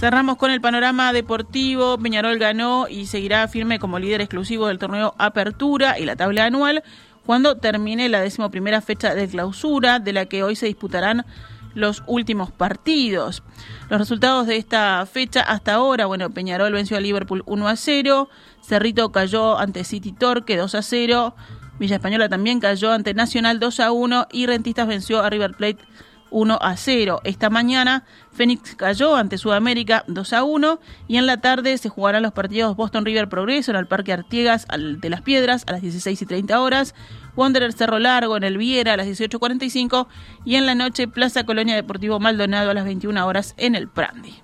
Cerramos 0.00 0.38
con 0.38 0.50
el 0.50 0.62
panorama 0.62 1.12
deportivo. 1.12 1.98
Peñarol 1.98 2.38
ganó 2.38 2.88
y 2.88 3.04
seguirá 3.04 3.46
firme 3.48 3.78
como 3.78 3.98
líder 3.98 4.22
exclusivo 4.22 4.66
del 4.66 4.78
torneo 4.78 5.14
Apertura 5.18 5.98
y 5.98 6.06
la 6.06 6.16
tabla 6.16 6.46
anual 6.46 6.82
cuando 7.26 7.58
termine 7.58 8.08
la 8.08 8.22
decimoprimera 8.22 8.80
fecha 8.80 9.14
de 9.14 9.28
clausura, 9.28 9.98
de 9.98 10.14
la 10.14 10.24
que 10.24 10.42
hoy 10.42 10.56
se 10.56 10.64
disputarán 10.64 11.26
los 11.74 12.02
últimos 12.06 12.50
partidos. 12.50 13.42
Los 13.90 14.00
resultados 14.00 14.46
de 14.46 14.56
esta 14.56 15.04
fecha 15.04 15.42
hasta 15.42 15.74
ahora, 15.74 16.06
bueno, 16.06 16.30
Peñarol 16.30 16.72
venció 16.72 16.96
a 16.96 17.00
Liverpool 17.00 17.42
1 17.44 17.68
a 17.68 17.76
0, 17.76 18.30
Cerrito 18.62 19.12
cayó 19.12 19.58
ante 19.58 19.84
City 19.84 20.12
Torque 20.12 20.56
2 20.56 20.76
a 20.76 20.80
0, 20.80 21.34
Villa 21.78 21.96
Española 21.96 22.30
también 22.30 22.58
cayó 22.58 22.90
ante 22.90 23.12
Nacional 23.12 23.60
2 23.60 23.80
a 23.80 23.92
1 23.92 24.28
y 24.32 24.46
Rentistas 24.46 24.88
venció 24.88 25.20
a 25.20 25.28
River 25.28 25.52
Plate 25.52 25.84
1 26.30 26.58
a 26.60 26.76
0. 26.76 27.20
Esta 27.24 27.50
mañana 27.50 28.04
Fénix 28.32 28.74
cayó 28.76 29.16
ante 29.16 29.38
Sudamérica 29.38 30.04
2 30.06 30.32
a 30.32 30.44
1 30.44 30.80
y 31.08 31.16
en 31.16 31.26
la 31.26 31.40
tarde 31.40 31.76
se 31.78 31.88
jugarán 31.88 32.22
los 32.22 32.32
partidos 32.32 32.76
Boston 32.76 33.04
River 33.04 33.28
Progreso 33.28 33.70
en 33.70 33.76
el 33.76 33.86
Parque 33.86 34.12
Artiegas 34.12 34.66
de 34.68 35.10
las 35.10 35.22
Piedras 35.22 35.64
a 35.66 35.72
las 35.72 35.82
16 35.82 36.22
y 36.22 36.26
30 36.26 36.60
horas, 36.60 36.94
Wanderer 37.36 37.72
Cerro 37.72 37.98
Largo 37.98 38.36
en 38.36 38.44
el 38.44 38.58
Viera 38.58 38.94
a 38.94 38.96
las 38.96 39.06
18.45 39.06 40.06
y 40.44 40.56
en 40.56 40.66
la 40.66 40.74
noche 40.74 41.08
Plaza 41.08 41.44
Colonia 41.44 41.74
Deportivo 41.74 42.20
Maldonado 42.20 42.70
a 42.70 42.74
las 42.74 42.84
21 42.84 43.26
horas 43.26 43.54
en 43.56 43.74
el 43.74 43.88
Prandi. 43.88 44.42